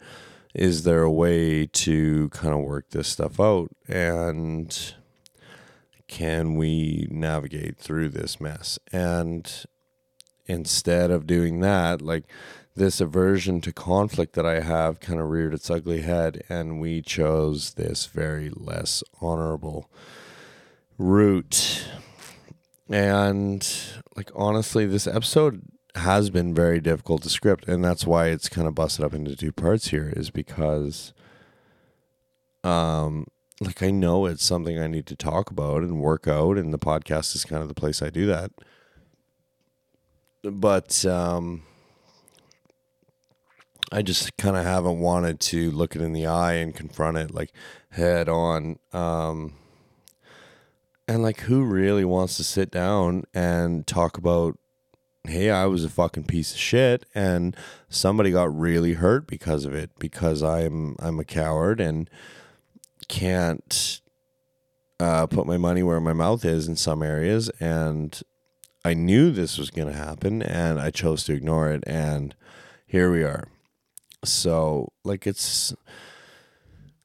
is 0.54 0.84
there 0.84 1.02
a 1.02 1.10
way 1.10 1.66
to 1.66 2.28
kind 2.30 2.54
of 2.54 2.60
work 2.60 2.90
this 2.90 3.08
stuff 3.08 3.38
out? 3.38 3.70
And 3.86 4.94
can 6.08 6.56
we 6.56 7.06
navigate 7.10 7.76
through 7.78 8.08
this 8.08 8.40
mess? 8.40 8.78
And 8.92 9.64
instead 10.46 11.10
of 11.10 11.26
doing 11.26 11.60
that 11.60 12.00
like 12.00 12.24
this 12.78 13.00
aversion 13.00 13.60
to 13.60 13.72
conflict 13.72 14.34
that 14.34 14.46
I 14.46 14.60
have 14.60 15.00
kind 15.00 15.20
of 15.20 15.28
reared 15.28 15.52
its 15.52 15.68
ugly 15.68 16.00
head, 16.00 16.42
and 16.48 16.80
we 16.80 17.02
chose 17.02 17.74
this 17.74 18.06
very 18.06 18.50
less 18.54 19.02
honorable 19.20 19.90
route. 20.96 21.86
And, 22.88 23.68
like, 24.16 24.30
honestly, 24.34 24.86
this 24.86 25.06
episode 25.06 25.62
has 25.94 26.30
been 26.30 26.54
very 26.54 26.80
difficult 26.80 27.22
to 27.22 27.28
script, 27.28 27.68
and 27.68 27.84
that's 27.84 28.06
why 28.06 28.28
it's 28.28 28.48
kind 28.48 28.66
of 28.66 28.74
busted 28.74 29.04
up 29.04 29.12
into 29.12 29.36
two 29.36 29.52
parts 29.52 29.88
here, 29.88 30.12
is 30.16 30.30
because, 30.30 31.12
um, 32.64 33.26
like, 33.60 33.82
I 33.82 33.90
know 33.90 34.26
it's 34.26 34.44
something 34.44 34.78
I 34.78 34.86
need 34.86 35.06
to 35.06 35.16
talk 35.16 35.50
about 35.50 35.82
and 35.82 36.00
work 36.00 36.26
out, 36.28 36.56
and 36.56 36.72
the 36.72 36.78
podcast 36.78 37.34
is 37.34 37.44
kind 37.44 37.60
of 37.60 37.68
the 37.68 37.74
place 37.74 38.00
I 38.00 38.10
do 38.10 38.26
that. 38.26 38.52
But, 40.42 41.04
um, 41.04 41.64
I 43.90 44.02
just 44.02 44.36
kind 44.36 44.56
of 44.56 44.64
haven't 44.64 45.00
wanted 45.00 45.40
to 45.40 45.70
look 45.70 45.96
it 45.96 46.02
in 46.02 46.12
the 46.12 46.26
eye 46.26 46.54
and 46.54 46.74
confront 46.74 47.16
it 47.16 47.32
like 47.32 47.52
head 47.90 48.28
on. 48.28 48.78
Um, 48.92 49.54
and 51.06 51.22
like, 51.22 51.40
who 51.40 51.64
really 51.64 52.04
wants 52.04 52.36
to 52.36 52.44
sit 52.44 52.70
down 52.70 53.24
and 53.32 53.86
talk 53.86 54.18
about, 54.18 54.58
hey, 55.24 55.50
I 55.50 55.64
was 55.66 55.84
a 55.84 55.88
fucking 55.88 56.24
piece 56.24 56.52
of 56.52 56.58
shit, 56.58 57.06
and 57.14 57.56
somebody 57.88 58.30
got 58.30 58.54
really 58.54 58.92
hurt 58.92 59.26
because 59.26 59.64
of 59.64 59.74
it 59.74 59.90
because 59.98 60.42
I'm 60.42 60.96
I'm 60.98 61.18
a 61.18 61.24
coward 61.24 61.80
and 61.80 62.10
can't 63.08 64.02
uh, 65.00 65.26
put 65.26 65.46
my 65.46 65.56
money 65.56 65.82
where 65.82 66.00
my 66.00 66.12
mouth 66.12 66.44
is 66.44 66.68
in 66.68 66.76
some 66.76 67.02
areas, 67.02 67.48
and 67.58 68.20
I 68.84 68.92
knew 68.92 69.30
this 69.30 69.56
was 69.56 69.70
going 69.70 69.88
to 69.88 69.94
happen, 69.94 70.42
and 70.42 70.78
I 70.78 70.90
chose 70.90 71.24
to 71.24 71.32
ignore 71.32 71.70
it, 71.70 71.84
and 71.86 72.34
here 72.86 73.10
we 73.10 73.22
are. 73.22 73.48
So, 74.24 74.92
like, 75.04 75.26
it's 75.26 75.74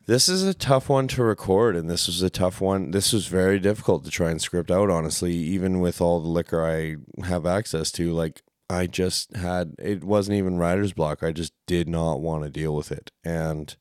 this 0.05 0.27
is 0.27 0.43
a 0.43 0.53
tough 0.53 0.89
one 0.89 1.07
to 1.09 1.23
record, 1.23 1.75
and 1.75 1.89
this 1.89 2.07
was 2.07 2.21
a 2.21 2.29
tough 2.29 2.59
one. 2.59 2.91
This 2.91 3.13
was 3.13 3.27
very 3.27 3.59
difficult 3.59 4.03
to 4.03 4.11
try 4.11 4.31
and 4.31 4.41
script 4.41 4.69
out, 4.69 4.89
honestly, 4.89 5.33
even 5.33 5.79
with 5.79 6.01
all 6.01 6.19
the 6.19 6.27
liquor 6.27 6.65
I 6.65 6.97
have 7.25 7.45
access 7.45 7.91
to. 7.93 8.11
Like, 8.11 8.41
I 8.69 8.87
just 8.87 9.35
had 9.35 9.75
it 9.79 10.03
wasn't 10.03 10.37
even 10.37 10.57
writer's 10.57 10.93
block. 10.93 11.23
I 11.23 11.31
just 11.31 11.53
did 11.67 11.87
not 11.87 12.21
want 12.21 12.43
to 12.43 12.49
deal 12.49 12.75
with 12.75 12.91
it. 12.91 13.11
And 13.23 13.75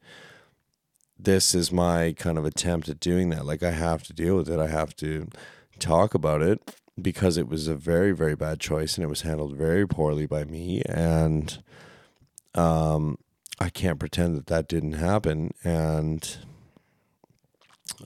this 1.18 1.54
is 1.54 1.72
my 1.72 2.14
kind 2.18 2.36
of 2.38 2.44
attempt 2.44 2.88
at 2.88 3.00
doing 3.00 3.30
that. 3.30 3.46
Like, 3.46 3.62
I 3.62 3.70
have 3.72 4.02
to 4.04 4.12
deal 4.12 4.36
with 4.36 4.48
it, 4.48 4.58
I 4.60 4.68
have 4.68 4.94
to 4.96 5.28
talk 5.78 6.14
about 6.14 6.42
it 6.42 6.76
because 7.00 7.36
it 7.36 7.48
was 7.48 7.66
a 7.68 7.74
very, 7.74 8.12
very 8.12 8.36
bad 8.36 8.60
choice 8.60 8.96
and 8.96 9.04
it 9.04 9.08
was 9.08 9.22
handled 9.22 9.56
very 9.56 9.88
poorly 9.88 10.26
by 10.26 10.44
me. 10.44 10.82
And 10.86 11.62
Um, 12.54 13.16
I 13.60 13.68
can't 13.68 13.98
pretend 13.98 14.36
that 14.36 14.46
that 14.46 14.68
didn't 14.68 14.94
happen, 14.94 15.52
and 15.62 16.36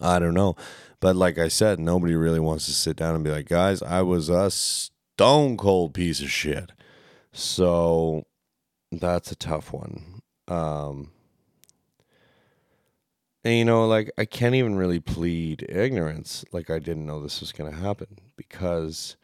I 0.01 0.19
don't 0.19 0.35
know. 0.35 0.57
But 1.01 1.17
like 1.17 1.39
I 1.39 1.49
said, 1.49 1.79
nobody 1.79 2.15
really 2.15 2.41
wants 2.41 2.67
to 2.67 2.73
sit 2.73 2.97
down 2.97 3.15
and 3.15 3.25
be 3.25 3.31
like, 3.31 3.49
guys, 3.49 3.83
I 3.83 4.03
was 4.03 4.29
a 4.29 4.51
stone 4.51 5.57
cold 5.57 5.95
piece 5.95 6.21
of 6.21 6.31
shit. 6.31 6.73
So 7.33 8.25
that's 8.91 9.31
a 9.31 9.37
tough 9.37 9.73
one. 9.73 10.23
Um, 10.49 11.11
and 13.45 13.55
you 13.55 13.65
know, 13.65 13.87
like 13.87 14.11
I 14.19 14.25
can't 14.25 14.55
even 14.55 14.77
really 14.77 15.01
plead 15.01 15.67
ignorance, 15.69 16.45
like 16.53 16.71
I 16.71 16.79
didn't 16.79 17.07
know 17.07 17.21
this 17.21 17.41
was 17.41 17.53
going 17.53 17.71
to 17.71 17.79
happen 17.79 18.19
because 18.37 19.17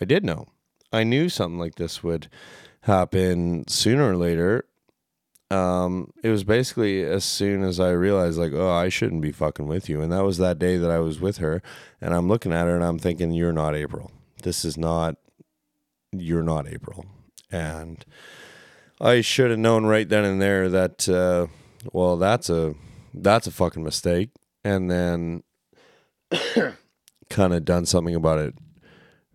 I 0.00 0.04
did 0.04 0.24
know. 0.24 0.46
I 0.92 1.02
knew 1.04 1.28
something 1.28 1.58
like 1.58 1.74
this 1.74 2.02
would 2.02 2.28
happen 2.82 3.66
sooner 3.66 4.10
or 4.10 4.16
later. 4.16 4.66
Um, 5.50 6.10
it 6.22 6.30
was 6.30 6.42
basically 6.42 7.04
as 7.04 7.24
soon 7.24 7.62
as 7.62 7.78
I 7.78 7.90
realized, 7.90 8.38
like, 8.38 8.52
oh, 8.52 8.70
I 8.70 8.88
shouldn't 8.88 9.22
be 9.22 9.32
fucking 9.32 9.66
with 9.66 9.88
you. 9.88 10.00
And 10.00 10.12
that 10.12 10.24
was 10.24 10.38
that 10.38 10.58
day 10.58 10.76
that 10.78 10.90
I 10.90 10.98
was 10.98 11.20
with 11.20 11.38
her, 11.38 11.62
and 12.00 12.14
I'm 12.14 12.28
looking 12.28 12.52
at 12.52 12.66
her 12.66 12.74
and 12.74 12.84
I'm 12.84 12.98
thinking, 12.98 13.32
you're 13.32 13.52
not 13.52 13.74
April. 13.74 14.10
This 14.42 14.64
is 14.64 14.76
not, 14.76 15.16
you're 16.12 16.42
not 16.42 16.66
April. 16.66 17.06
And 17.50 18.04
I 19.00 19.20
should 19.20 19.50
have 19.50 19.60
known 19.60 19.86
right 19.86 20.08
then 20.08 20.24
and 20.24 20.40
there 20.40 20.68
that, 20.68 21.08
uh, 21.08 21.46
well, 21.92 22.16
that's 22.16 22.50
a, 22.50 22.74
that's 23.12 23.46
a 23.46 23.52
fucking 23.52 23.84
mistake. 23.84 24.30
And 24.64 24.90
then 24.90 25.42
kind 27.30 27.52
of 27.54 27.64
done 27.64 27.86
something 27.86 28.14
about 28.14 28.38
it 28.38 28.54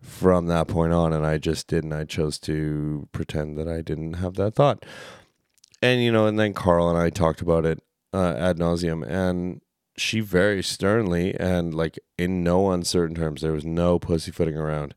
from 0.00 0.46
that 0.46 0.66
point 0.66 0.92
on 0.92 1.12
and 1.12 1.26
I 1.26 1.38
just 1.38 1.66
didn't. 1.66 1.92
I 1.92 2.04
chose 2.04 2.38
to 2.40 3.08
pretend 3.12 3.58
that 3.58 3.68
I 3.68 3.82
didn't 3.82 4.14
have 4.14 4.34
that 4.34 4.54
thought. 4.54 4.84
And 5.82 6.02
you 6.02 6.12
know, 6.12 6.26
and 6.26 6.38
then 6.38 6.52
Carl 6.52 6.88
and 6.88 6.98
I 6.98 7.10
talked 7.10 7.40
about 7.40 7.64
it 7.64 7.82
uh, 8.12 8.34
ad 8.36 8.58
nauseum, 8.58 9.06
and 9.06 9.60
she 9.96 10.20
very 10.20 10.62
sternly 10.62 11.34
and 11.38 11.74
like 11.74 11.98
in 12.18 12.42
no 12.42 12.70
uncertain 12.70 13.16
terms, 13.16 13.40
there 13.42 13.52
was 13.52 13.64
no 13.64 13.98
pussyfooting 13.98 14.56
around. 14.56 14.94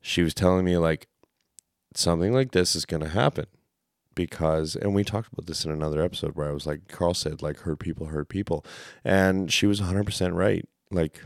She 0.00 0.22
was 0.22 0.34
telling 0.34 0.64
me 0.64 0.76
like 0.76 1.06
something 1.94 2.32
like 2.32 2.52
this 2.52 2.74
is 2.74 2.84
going 2.84 3.02
to 3.02 3.08
happen 3.08 3.46
because 4.14 4.76
and 4.76 4.94
we 4.94 5.04
talked 5.04 5.32
about 5.32 5.46
this 5.46 5.64
in 5.64 5.70
another 5.70 6.02
episode 6.02 6.34
where 6.34 6.48
I 6.48 6.52
was 6.52 6.66
like 6.66 6.88
Carl 6.88 7.14
said 7.14 7.42
like 7.42 7.60
hurt 7.60 7.78
people 7.78 8.06
hurt 8.06 8.28
people 8.28 8.64
and 9.04 9.52
she 9.52 9.66
was 9.66 9.80
100% 9.80 10.34
right 10.34 10.66
like 10.90 11.20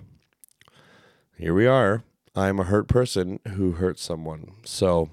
here 1.37 1.55
we 1.55 1.67
are 1.67 2.05
I'm 2.37 2.61
a 2.61 2.65
hurt 2.65 2.87
person 2.87 3.41
who 3.55 3.73
hurt 3.73 3.99
someone. 3.99 4.53
So, 4.63 5.09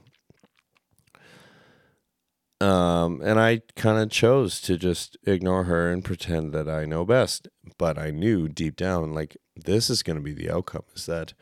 um, 2.63 3.19
and 3.21 3.41
I 3.41 3.62
kind 3.76 4.02
of 4.02 4.10
chose 4.10 4.62
to 4.62 4.78
just 4.78 5.17
ignore 5.26 5.65
her 5.65 5.91
and 5.91 6.04
pretend 6.04 6.54
that 6.54 6.69
I 6.69 6.86
know 6.86 7.04
best. 7.04 7.49
But 7.78 7.97
I 7.97 8.10
knew 8.10 8.47
deep 8.47 8.78
down, 8.78 9.13
like, 9.13 9.36
this 9.56 9.89
is 9.89 10.02
going 10.02 10.15
to 10.15 10.21
be 10.21 10.34
the 10.34 10.49
outcome 10.49 10.84
is 10.95 11.06
that 11.08 11.34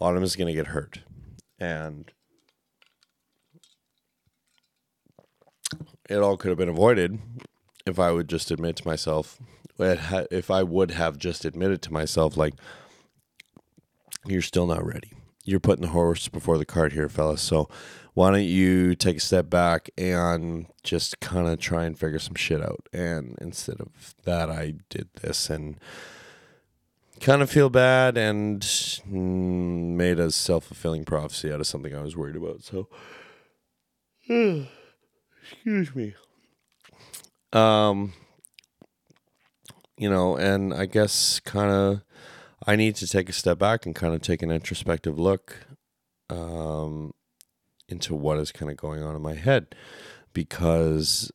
Autumn 0.00 0.24
is 0.24 0.34
going 0.34 0.48
to 0.48 0.54
get 0.54 0.68
hurt. 0.68 1.00
And 1.60 2.10
it 6.10 6.16
all 6.16 6.36
could 6.36 6.48
have 6.48 6.58
been 6.58 6.68
avoided 6.68 7.20
if 7.86 8.00
I 8.00 8.10
would 8.10 8.28
just 8.28 8.50
admit 8.50 8.76
to 8.76 8.88
myself, 8.88 9.38
if 9.78 10.50
I 10.50 10.64
would 10.64 10.90
have 10.90 11.18
just 11.18 11.44
admitted 11.44 11.82
to 11.82 11.92
myself, 11.92 12.36
like, 12.36 12.54
you're 14.26 14.42
still 14.42 14.66
not 14.66 14.84
ready. 14.84 15.12
You're 15.48 15.60
putting 15.60 15.80
the 15.80 15.92
horse 15.92 16.28
before 16.28 16.58
the 16.58 16.66
cart 16.66 16.92
here, 16.92 17.08
fellas. 17.08 17.40
So 17.40 17.70
why 18.12 18.30
don't 18.30 18.44
you 18.44 18.94
take 18.94 19.16
a 19.16 19.20
step 19.20 19.48
back 19.48 19.88
and 19.96 20.66
just 20.82 21.20
kind 21.20 21.48
of 21.48 21.58
try 21.58 21.84
and 21.84 21.98
figure 21.98 22.18
some 22.18 22.34
shit 22.34 22.60
out? 22.60 22.86
And 22.92 23.34
instead 23.40 23.80
of 23.80 24.14
that, 24.24 24.50
I 24.50 24.74
did 24.90 25.08
this 25.22 25.48
and 25.48 25.80
kind 27.22 27.40
of 27.40 27.50
feel 27.50 27.70
bad 27.70 28.18
and 28.18 28.60
mm, 28.60 29.94
made 29.96 30.18
a 30.18 30.30
self 30.30 30.64
fulfilling 30.64 31.06
prophecy 31.06 31.50
out 31.50 31.60
of 31.60 31.66
something 31.66 31.94
I 31.94 32.02
was 32.02 32.14
worried 32.14 32.36
about. 32.36 32.62
So, 32.62 32.88
excuse 34.28 35.94
me. 35.94 36.14
Um, 37.54 38.12
you 39.96 40.10
know, 40.10 40.36
and 40.36 40.74
I 40.74 40.84
guess 40.84 41.40
kind 41.40 41.70
of 41.70 42.02
I 42.68 42.76
need 42.76 42.96
to 42.96 43.06
take 43.06 43.30
a 43.30 43.32
step 43.32 43.58
back 43.58 43.86
and 43.86 43.94
kind 43.94 44.12
of 44.12 44.20
take 44.20 44.42
an 44.42 44.50
introspective 44.50 45.18
look 45.18 45.66
um, 46.28 47.14
into 47.88 48.14
what 48.14 48.36
is 48.36 48.52
kind 48.52 48.70
of 48.70 48.76
going 48.76 49.02
on 49.02 49.16
in 49.16 49.22
my 49.22 49.32
head 49.32 49.74
because 50.34 51.32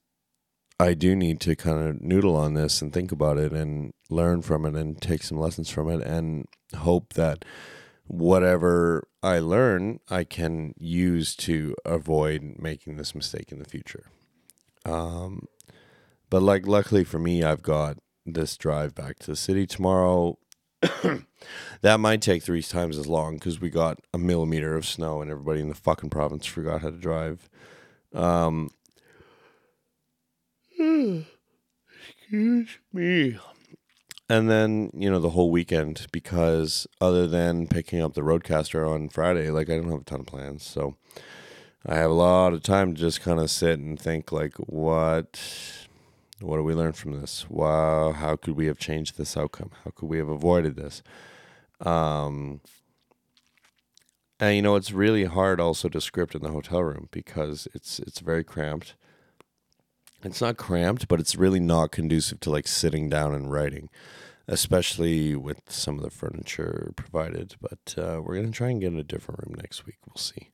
I 0.80 0.94
do 0.94 1.16
need 1.16 1.40
to 1.42 1.56
kind 1.56 1.88
of 1.88 2.02
noodle 2.04 2.36
on 2.36 2.54
this 2.54 2.84
and 2.84 2.94
think 2.94 3.12
about 3.12 3.40
it 3.40 3.52
and 3.52 3.94
learn 4.12 4.44
from 4.44 4.64
it 4.64 4.76
and 4.76 5.02
take 5.02 5.24
some 5.24 5.40
lessons 5.40 5.72
from 5.72 5.90
it 5.90 6.04
and 6.04 6.46
hope 6.76 7.14
that 7.14 7.46
whatever 8.06 9.08
I 9.24 9.40
learn, 9.40 10.02
I 10.12 10.26
can 10.26 10.76
use 10.78 11.36
to 11.38 11.76
avoid 11.84 12.58
making 12.60 12.98
this 12.98 13.16
mistake 13.16 13.52
in 13.52 13.58
the 13.58 13.66
future. 13.66 14.06
Um, 14.86 15.48
but 16.30 16.44
like, 16.44 16.68
luckily 16.68 17.04
for 17.04 17.18
me, 17.18 17.42
I've 17.42 17.64
got 17.64 17.98
this 18.24 18.56
drive 18.56 18.94
back 18.94 19.18
to 19.20 19.32
the 19.32 19.36
city 19.36 19.66
tomorrow. 19.66 20.38
That 21.82 22.00
might 22.00 22.22
take 22.22 22.44
three 22.44 22.62
times 22.62 22.98
as 22.98 23.08
long 23.08 23.36
because 23.36 23.60
we 23.60 23.70
got 23.70 24.00
a 24.14 24.18
millimeter 24.18 24.76
of 24.76 24.86
snow 24.86 25.22
and 25.22 25.30
everybody 25.30 25.62
in 25.62 25.70
the 25.70 25.76
fucking 25.76 26.10
province 26.10 26.46
forgot 26.46 26.82
how 26.82 26.90
to 26.90 26.98
drive. 26.98 27.50
Um, 28.14 28.70
excuse 32.34 32.78
me. 32.92 33.38
And 34.30 34.50
then, 34.50 34.90
you 34.94 35.12
know, 35.12 35.20
the 35.20 35.32
whole 35.32 35.52
weekend 35.52 36.08
because 36.12 36.88
other 37.02 37.28
than 37.28 37.68
picking 37.68 38.02
up 38.02 38.14
the 38.14 38.22
Rodecaster 38.22 38.90
on 38.90 39.10
Friday, 39.10 39.50
like 39.50 39.70
I 39.70 39.76
don't 39.76 39.92
have 39.92 40.02
a 40.02 40.06
ton 40.06 40.22
of 40.22 40.26
plans. 40.26 40.64
So 40.64 40.96
I 41.86 41.96
have 41.96 42.10
a 42.10 42.14
lot 42.14 42.54
of 42.54 42.64
time 42.64 42.96
to 42.96 43.00
just 43.00 43.22
kind 43.22 43.40
of 43.40 43.52
sit 43.52 43.80
and 43.80 44.00
think 44.00 44.32
like 44.32 44.56
what 44.56 45.40
what 46.44 46.58
do 46.58 46.64
we 46.64 46.74
learn 46.74 46.94
from 46.94 47.20
this? 47.20 47.46
Wow, 47.50 48.12
how 48.12 48.36
could 48.36 48.56
we 48.56 48.66
have 48.68 48.78
changed 48.78 49.18
this 49.18 49.38
outcome? 49.38 49.72
How 49.84 49.92
could 49.92 50.10
we 50.10 50.18
have 50.18 50.30
avoided 50.30 50.76
this? 50.76 51.02
Um, 51.80 52.62
and 54.40 54.56
you 54.56 54.62
know, 54.62 54.76
it's 54.76 54.92
really 54.92 55.26
hard 55.26 55.60
also 55.60 55.90
to 55.90 56.02
script 56.02 56.36
in 56.36 56.42
the 56.42 56.52
hotel 56.52 56.84
room 56.84 57.08
because 57.12 57.68
it's 57.74 58.00
it's 58.00 58.20
very 58.20 58.44
cramped. 58.44 58.96
It's 60.24 60.42
not 60.42 60.58
cramped, 60.58 61.08
but 61.08 61.20
it's 61.20 61.36
really 61.36 61.60
not 61.60 61.92
conducive 61.92 62.40
to 62.42 62.50
like 62.50 62.68
sitting 62.68 63.10
down 63.10 63.34
and 63.34 63.52
writing, 63.52 63.90
especially 64.48 65.36
with 65.36 65.62
some 65.70 65.98
of 65.98 66.04
the 66.04 66.10
furniture 66.10 66.94
provided. 66.96 67.56
But 67.62 67.96
uh, 67.98 68.22
we're 68.22 68.36
gonna 68.36 68.52
try 68.52 68.70
and 68.70 68.82
get 68.82 68.94
in 68.94 69.00
a 69.00 69.04
different 69.04 69.42
room 69.46 69.56
next 69.58 69.86
week. 69.86 69.98
We'll 70.08 70.18
see. 70.18 70.50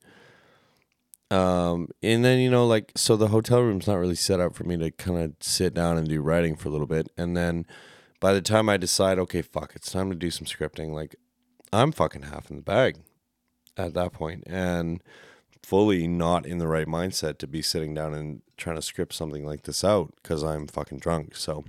Um, 1.31 1.89
and 2.01 2.25
then 2.25 2.39
you 2.39 2.49
know, 2.49 2.65
like, 2.65 2.91
so 2.95 3.15
the 3.15 3.27
hotel 3.27 3.61
room's 3.61 3.87
not 3.87 3.99
really 3.99 4.15
set 4.15 4.39
up 4.39 4.55
for 4.55 4.63
me 4.63 4.77
to 4.77 4.89
kind 4.91 5.19
of 5.19 5.33
sit 5.39 5.73
down 5.73 5.97
and 5.97 6.07
do 6.07 6.21
writing 6.21 6.55
for 6.55 6.69
a 6.69 6.71
little 6.71 6.87
bit, 6.87 7.11
and 7.17 7.37
then 7.37 7.65
by 8.19 8.33
the 8.33 8.41
time 8.41 8.67
I 8.67 8.77
decide, 8.77 9.19
okay, 9.19 9.41
fuck, 9.41 9.73
it's 9.75 9.91
time 9.91 10.09
to 10.09 10.15
do 10.15 10.31
some 10.31 10.45
scripting, 10.45 10.91
like, 10.91 11.15
I'm 11.71 11.91
fucking 11.91 12.23
half 12.23 12.49
in 12.49 12.55
the 12.57 12.63
bag 12.63 12.97
at 13.77 13.93
that 13.93 14.11
point, 14.11 14.43
and 14.47 15.03
fully 15.63 16.07
not 16.07 16.45
in 16.45 16.57
the 16.57 16.67
right 16.67 16.87
mindset 16.87 17.37
to 17.37 17.47
be 17.47 17.61
sitting 17.61 17.93
down 17.93 18.13
and 18.13 18.41
trying 18.57 18.75
to 18.75 18.81
script 18.81 19.13
something 19.13 19.45
like 19.45 19.63
this 19.63 19.83
out 19.83 20.13
because 20.21 20.41
I'm 20.43 20.67
fucking 20.67 20.99
drunk. 20.99 21.35
So, 21.35 21.63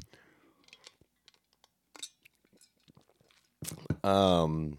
um, 4.03 4.79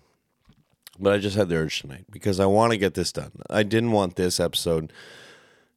but 1.02 1.12
I 1.12 1.18
just 1.18 1.36
had 1.36 1.50
the 1.50 1.56
urge 1.56 1.82
tonight 1.82 2.06
because 2.12 2.40
I 2.40 2.46
want 2.46 2.72
to 2.72 2.78
get 2.78 2.94
this 2.94 3.12
done. 3.12 3.32
I 3.50 3.64
didn't 3.64 3.92
want 3.92 4.16
this 4.16 4.40
episode 4.40 4.94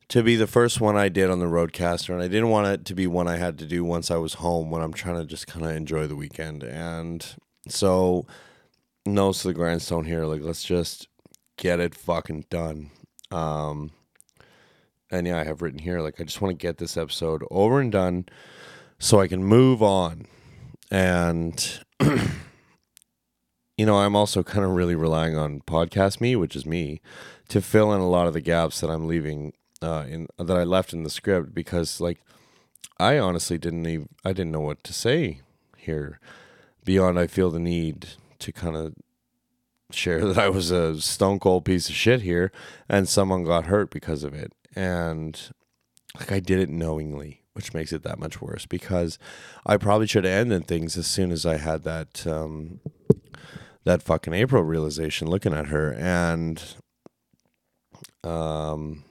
to 0.08 0.22
be 0.22 0.36
the 0.36 0.46
first 0.46 0.82
one 0.82 0.96
I 0.96 1.08
did 1.08 1.30
on 1.30 1.38
the 1.38 1.46
Rodecaster, 1.46 2.10
and 2.10 2.22
I 2.22 2.28
didn't 2.28 2.50
want 2.50 2.68
it 2.68 2.84
to 2.84 2.94
be 2.94 3.06
one 3.06 3.26
I 3.26 3.38
had 3.38 3.58
to 3.58 3.66
do 3.66 3.82
once 3.82 4.10
I 4.10 4.16
was 4.16 4.34
home 4.34 4.70
when 4.70 4.82
I'm 4.82 4.92
trying 4.92 5.16
to 5.16 5.24
just 5.24 5.46
kind 5.46 5.64
of 5.64 5.72
enjoy 5.72 6.06
the 6.06 6.14
weekend. 6.14 6.62
And 6.62 7.26
so, 7.68 8.26
nose 9.06 9.40
to 9.40 9.48
the 9.48 9.54
grindstone 9.54 10.04
here. 10.04 10.26
Like, 10.26 10.42
let's 10.42 10.62
just 10.62 11.08
get 11.56 11.80
it 11.80 11.94
fucking 11.94 12.44
done. 12.50 12.90
Um, 13.30 13.92
and 15.10 15.26
yeah, 15.26 15.38
I 15.38 15.44
have 15.44 15.62
written 15.62 15.78
here, 15.78 16.00
like, 16.00 16.20
I 16.20 16.24
just 16.24 16.42
want 16.42 16.58
to 16.58 16.66
get 16.66 16.76
this 16.76 16.98
episode 16.98 17.42
over 17.50 17.80
and 17.80 17.90
done 17.90 18.26
so 18.98 19.20
I 19.20 19.26
can 19.26 19.42
move 19.42 19.82
on. 19.82 20.26
And 20.90 21.80
you 23.76 23.86
know, 23.86 23.98
I'm 23.98 24.14
also 24.16 24.42
kind 24.42 24.64
of 24.64 24.72
really 24.72 24.94
relying 24.94 25.36
on 25.36 25.60
podcast 25.60 26.20
me, 26.20 26.36
which 26.36 26.54
is 26.54 26.64
me, 26.64 27.00
to 27.48 27.60
fill 27.60 27.92
in 27.92 28.00
a 28.00 28.08
lot 28.08 28.26
of 28.26 28.32
the 28.32 28.40
gaps 28.40 28.80
that 28.80 28.90
I'm 28.90 29.06
leaving 29.06 29.52
uh, 29.82 30.04
in 30.08 30.28
that 30.38 30.56
I 30.56 30.64
left 30.64 30.92
in 30.92 31.02
the 31.02 31.10
script 31.10 31.54
because, 31.54 32.00
like, 32.00 32.20
I 32.98 33.18
honestly 33.18 33.58
didn't 33.58 33.86
even 33.86 34.08
I 34.24 34.32
didn't 34.32 34.52
know 34.52 34.60
what 34.60 34.84
to 34.84 34.92
say 34.92 35.40
here 35.76 36.20
beyond 36.84 37.18
I 37.18 37.26
feel 37.26 37.50
the 37.50 37.58
need 37.58 38.08
to 38.38 38.52
kind 38.52 38.76
of 38.76 38.94
share 39.90 40.24
that 40.26 40.38
I 40.38 40.48
was 40.48 40.70
a 40.70 41.00
stone 41.00 41.38
cold 41.38 41.64
piece 41.64 41.88
of 41.88 41.94
shit 41.94 42.22
here 42.22 42.52
and 42.88 43.08
someone 43.08 43.44
got 43.44 43.66
hurt 43.66 43.90
because 43.90 44.22
of 44.24 44.34
it. 44.34 44.52
And 44.76 45.40
like 46.18 46.32
I 46.32 46.40
did 46.40 46.60
it 46.60 46.70
knowingly, 46.70 47.42
which 47.54 47.74
makes 47.74 47.92
it 47.92 48.02
that 48.04 48.18
much 48.18 48.40
worse 48.40 48.66
because 48.66 49.18
I 49.66 49.76
probably 49.76 50.06
should 50.06 50.24
have 50.24 50.32
ended 50.32 50.66
things 50.66 50.96
as 50.96 51.06
soon 51.06 51.30
as 51.32 51.44
I 51.44 51.56
had 51.56 51.82
that 51.82 52.26
um, 52.26 52.80
that 53.84 54.02
fucking 54.02 54.32
April 54.32 54.62
realization 54.62 55.28
looking 55.28 55.54
at 55.54 55.68
her 55.68 55.92
and 55.92 56.76
um 58.22 59.04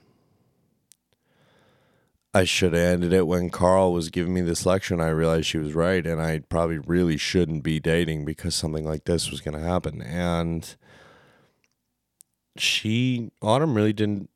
I 2.36 2.42
should 2.42 2.72
have 2.72 2.82
ended 2.82 3.12
it 3.12 3.28
when 3.28 3.48
Carl 3.48 3.92
was 3.92 4.10
giving 4.10 4.34
me 4.34 4.40
this 4.40 4.66
lecture 4.66 4.92
and 4.92 5.02
I 5.02 5.08
realized 5.08 5.46
she 5.46 5.58
was 5.58 5.72
right 5.72 6.04
and 6.04 6.20
I 6.20 6.40
probably 6.40 6.78
really 6.78 7.16
shouldn't 7.16 7.62
be 7.62 7.78
dating 7.78 8.24
because 8.24 8.56
something 8.56 8.84
like 8.84 9.04
this 9.04 9.30
was 9.30 9.40
going 9.40 9.56
to 9.56 9.64
happen 9.64 10.02
and 10.02 10.74
she 12.56 13.30
Autumn 13.40 13.74
really 13.76 13.92
didn't 13.92 14.30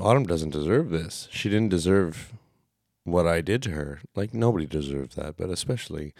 Autumn 0.00 0.24
doesn't 0.24 0.50
deserve 0.50 0.90
this. 0.90 1.28
She 1.30 1.50
didn't 1.50 1.68
deserve 1.68 2.32
what 3.04 3.26
I 3.26 3.40
did 3.40 3.62
to 3.64 3.70
her. 3.70 4.00
Like 4.14 4.32
nobody 4.32 4.66
deserves 4.66 5.16
that, 5.16 5.36
but 5.36 5.50
especially 5.50 6.14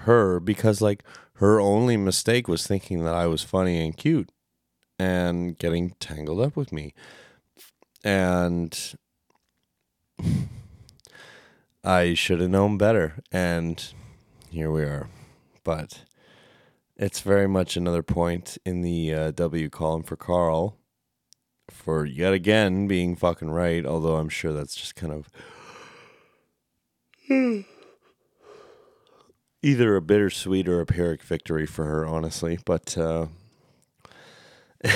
her 0.00 0.38
because 0.40 0.80
like 0.80 1.02
her 1.36 1.60
only 1.60 1.96
mistake 1.96 2.48
was 2.48 2.66
thinking 2.66 3.04
that 3.04 3.14
I 3.14 3.26
was 3.26 3.42
funny 3.42 3.84
and 3.84 3.96
cute 3.96 4.30
and 4.98 5.58
getting 5.58 5.90
tangled 6.00 6.40
up 6.40 6.56
with 6.56 6.72
me. 6.72 6.94
And 8.02 8.96
I 11.84 12.14
should 12.14 12.40
have 12.40 12.50
known 12.50 12.78
better. 12.78 13.22
And 13.30 13.84
here 14.50 14.70
we 14.70 14.82
are. 14.82 15.08
But 15.62 16.04
it's 16.96 17.20
very 17.20 17.46
much 17.46 17.76
another 17.76 18.02
point 18.02 18.56
in 18.64 18.80
the 18.80 19.12
uh, 19.12 19.30
W 19.32 19.68
column 19.68 20.02
for 20.02 20.16
Carl 20.16 20.78
for 21.70 22.06
yet 22.06 22.32
again 22.32 22.86
being 22.86 23.16
fucking 23.16 23.50
right, 23.50 23.84
although 23.84 24.16
I'm 24.16 24.28
sure 24.28 24.52
that's 24.52 24.74
just 24.74 24.94
kind 24.94 25.12
of 25.12 25.28
either 29.66 29.96
a 29.96 30.00
bittersweet 30.00 30.68
or 30.68 30.80
a 30.80 30.86
Pyrrhic 30.86 31.22
victory 31.22 31.66
for 31.66 31.84
her, 31.84 32.06
honestly. 32.06 32.58
But 32.64 32.96
uh, 32.96 33.26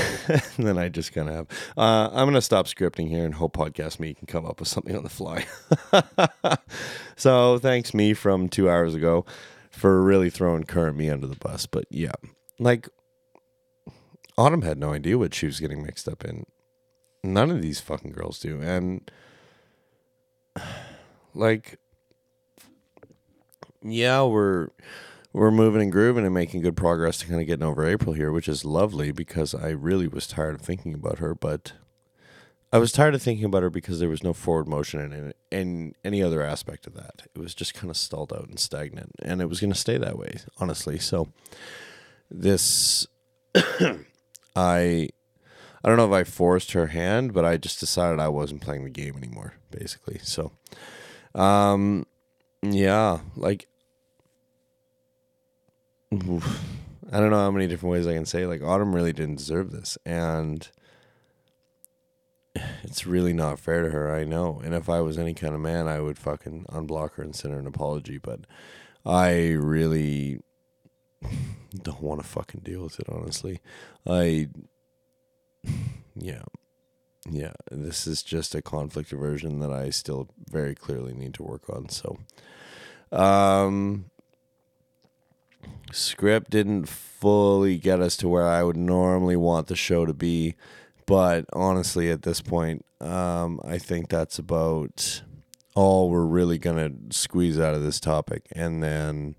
then 0.58 0.78
I 0.78 0.88
just 0.88 1.12
kind 1.12 1.28
of 1.28 1.34
have. 1.34 1.46
Uh, 1.76 2.08
I'm 2.12 2.24
going 2.26 2.34
to 2.34 2.40
stop 2.40 2.66
scripting 2.66 3.08
here 3.08 3.24
and 3.24 3.34
hope 3.34 3.54
podcast 3.54 3.98
me 3.98 4.14
can 4.14 4.28
come 4.28 4.46
up 4.46 4.60
with 4.60 4.68
something 4.68 4.96
on 4.96 5.02
the 5.02 5.08
fly. 5.08 5.46
so 7.16 7.58
thanks 7.58 7.92
me 7.92 8.14
from 8.14 8.48
two 8.48 8.70
hours 8.70 8.94
ago 8.94 9.26
for 9.72 10.02
really 10.02 10.30
throwing 10.30 10.64
current 10.64 10.96
me 10.96 11.10
under 11.10 11.26
the 11.26 11.36
bus. 11.36 11.66
But 11.66 11.86
yeah, 11.90 12.12
like 12.60 12.88
Autumn 14.38 14.62
had 14.62 14.78
no 14.78 14.92
idea 14.92 15.18
what 15.18 15.34
she 15.34 15.46
was 15.46 15.58
getting 15.58 15.82
mixed 15.82 16.06
up 16.06 16.24
in. 16.24 16.46
None 17.24 17.50
of 17.50 17.60
these 17.60 17.80
fucking 17.80 18.12
girls 18.12 18.38
do. 18.38 18.62
And 18.62 19.10
like 21.34 21.79
yeah, 23.82 24.22
we're 24.22 24.68
we're 25.32 25.50
moving 25.50 25.82
and 25.82 25.92
grooving 25.92 26.24
and 26.24 26.34
making 26.34 26.62
good 26.62 26.76
progress 26.76 27.18
to 27.18 27.26
kind 27.26 27.40
of 27.40 27.46
getting 27.46 27.66
over 27.66 27.86
April 27.86 28.14
here, 28.14 28.32
which 28.32 28.48
is 28.48 28.64
lovely 28.64 29.12
because 29.12 29.54
I 29.54 29.68
really 29.70 30.08
was 30.08 30.26
tired 30.26 30.56
of 30.56 30.60
thinking 30.60 30.92
about 30.92 31.18
her, 31.18 31.34
but 31.34 31.72
I 32.72 32.78
was 32.78 32.92
tired 32.92 33.14
of 33.14 33.22
thinking 33.22 33.44
about 33.44 33.62
her 33.62 33.70
because 33.70 33.98
there 33.98 34.08
was 34.08 34.22
no 34.22 34.32
forward 34.32 34.68
motion 34.68 35.00
in 35.00 35.28
it, 35.28 35.36
in 35.50 35.94
any 36.04 36.22
other 36.22 36.42
aspect 36.42 36.86
of 36.86 36.94
that. 36.94 37.22
It 37.34 37.38
was 37.38 37.54
just 37.54 37.74
kind 37.74 37.90
of 37.90 37.96
stalled 37.96 38.32
out 38.32 38.48
and 38.48 38.58
stagnant, 38.58 39.12
and 39.22 39.40
it 39.40 39.48
was 39.48 39.60
going 39.60 39.72
to 39.72 39.78
stay 39.78 39.98
that 39.98 40.18
way, 40.18 40.40
honestly. 40.58 40.98
So 40.98 41.28
this, 42.30 43.06
I, 43.54 43.92
I 44.56 45.08
don't 45.84 45.96
know 45.96 46.06
if 46.06 46.12
I 46.12 46.24
forced 46.24 46.72
her 46.72 46.88
hand, 46.88 47.34
but 47.34 47.44
I 47.44 47.56
just 47.56 47.80
decided 47.80 48.20
I 48.20 48.28
wasn't 48.28 48.62
playing 48.62 48.84
the 48.84 48.90
game 48.90 49.16
anymore, 49.16 49.54
basically. 49.70 50.18
So, 50.22 50.52
um, 51.34 52.06
yeah, 52.62 53.20
like 53.36 53.66
I 56.12 56.16
don't 57.18 57.30
know 57.30 57.38
how 57.38 57.50
many 57.50 57.66
different 57.66 57.92
ways 57.92 58.06
I 58.06 58.14
can 58.14 58.26
say. 58.26 58.46
Like 58.46 58.62
Autumn 58.62 58.94
really 58.94 59.12
didn't 59.12 59.36
deserve 59.36 59.70
this, 59.70 59.96
and 60.04 60.68
it's 62.82 63.06
really 63.06 63.32
not 63.32 63.60
fair 63.60 63.82
to 63.82 63.90
her. 63.90 64.14
I 64.14 64.24
know, 64.24 64.60
and 64.64 64.74
if 64.74 64.88
I 64.88 65.00
was 65.00 65.18
any 65.18 65.34
kind 65.34 65.54
of 65.54 65.60
man, 65.60 65.88
I 65.88 66.00
would 66.00 66.18
fucking 66.18 66.66
unblock 66.70 67.14
her 67.14 67.22
and 67.22 67.34
send 67.34 67.54
her 67.54 67.60
an 67.60 67.66
apology. 67.66 68.18
But 68.18 68.40
I 69.06 69.50
really 69.50 70.40
don't 71.82 72.02
want 72.02 72.20
to 72.20 72.26
fucking 72.26 72.62
deal 72.64 72.82
with 72.82 73.00
it. 73.00 73.08
Honestly, 73.08 73.60
I 74.06 74.48
yeah. 76.16 76.42
Yeah, 77.28 77.52
this 77.70 78.06
is 78.06 78.22
just 78.22 78.54
a 78.54 78.62
conflict 78.62 79.12
aversion 79.12 79.60
that 79.60 79.72
I 79.72 79.90
still 79.90 80.28
very 80.48 80.74
clearly 80.74 81.12
need 81.12 81.34
to 81.34 81.42
work 81.42 81.68
on. 81.68 81.88
So, 81.90 82.18
um, 83.12 84.06
script 85.92 86.50
didn't 86.50 86.88
fully 86.88 87.76
get 87.76 88.00
us 88.00 88.16
to 88.18 88.28
where 88.28 88.46
I 88.46 88.62
would 88.62 88.76
normally 88.76 89.36
want 89.36 89.66
the 89.66 89.76
show 89.76 90.06
to 90.06 90.14
be, 90.14 90.54
but 91.06 91.44
honestly, 91.52 92.10
at 92.10 92.22
this 92.22 92.40
point, 92.40 92.86
um, 93.00 93.60
I 93.64 93.76
think 93.78 94.08
that's 94.08 94.38
about 94.38 95.22
all 95.74 96.10
we're 96.10 96.24
really 96.24 96.58
gonna 96.58 96.90
squeeze 97.10 97.58
out 97.60 97.74
of 97.74 97.82
this 97.82 98.00
topic, 98.00 98.46
and 98.52 98.82
then 98.82 99.34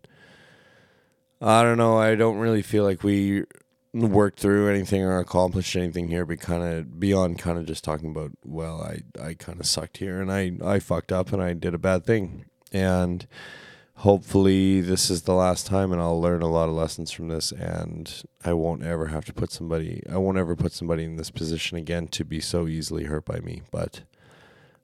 I 1.42 1.64
don't 1.64 1.78
know. 1.78 1.98
I 1.98 2.14
don't 2.16 2.38
really 2.38 2.62
feel 2.62 2.84
like 2.84 3.04
we 3.04 3.46
worked 3.94 4.40
through 4.40 4.70
anything 4.70 5.02
or 5.02 5.20
accomplished 5.20 5.76
anything 5.76 6.08
here, 6.08 6.26
but 6.26 6.40
kind 6.40 6.64
of 6.64 7.00
beyond 7.00 7.40
kind 7.40 7.58
of 7.58 7.66
just 7.66 7.84
talking 7.84 8.10
about 8.10 8.32
well, 8.46 8.82
I 8.82 9.02
I 9.22 9.34
kind 9.34 9.60
of 9.60 9.66
sucked 9.66 9.98
here 9.98 10.22
and 10.22 10.32
I 10.32 10.54
I 10.64 10.80
fucked 10.80 11.12
up 11.12 11.34
and 11.34 11.42
I 11.42 11.54
did 11.54 11.74
a 11.74 11.80
bad 11.80 12.06
thing, 12.06 12.46
and 12.72 13.28
hopefully 14.02 14.82
this 14.82 15.12
is 15.12 15.24
the 15.24 15.34
last 15.34 15.68
time 15.68 15.92
and 15.92 16.02
I'll 16.02 16.20
learn 16.20 16.42
a 16.42 16.50
lot 16.50 16.70
of 16.70 16.74
lessons 16.74 17.12
from 17.12 17.28
this 17.28 17.52
and 17.52 18.24
I 18.44 18.54
won't 18.54 18.84
ever 18.84 19.08
have 19.08 19.26
to 19.26 19.34
put 19.34 19.52
somebody 19.52 20.02
I 20.10 20.18
won't 20.18 20.40
ever 20.40 20.56
put 20.56 20.72
somebody 20.72 21.04
in 21.04 21.18
this 21.18 21.30
position 21.30 21.78
again 21.78 22.08
to 22.08 22.26
be 22.26 22.40
so 22.40 22.68
easily 22.68 23.04
hurt 23.04 23.26
by 23.26 23.42
me. 23.42 23.62
But 23.70 24.02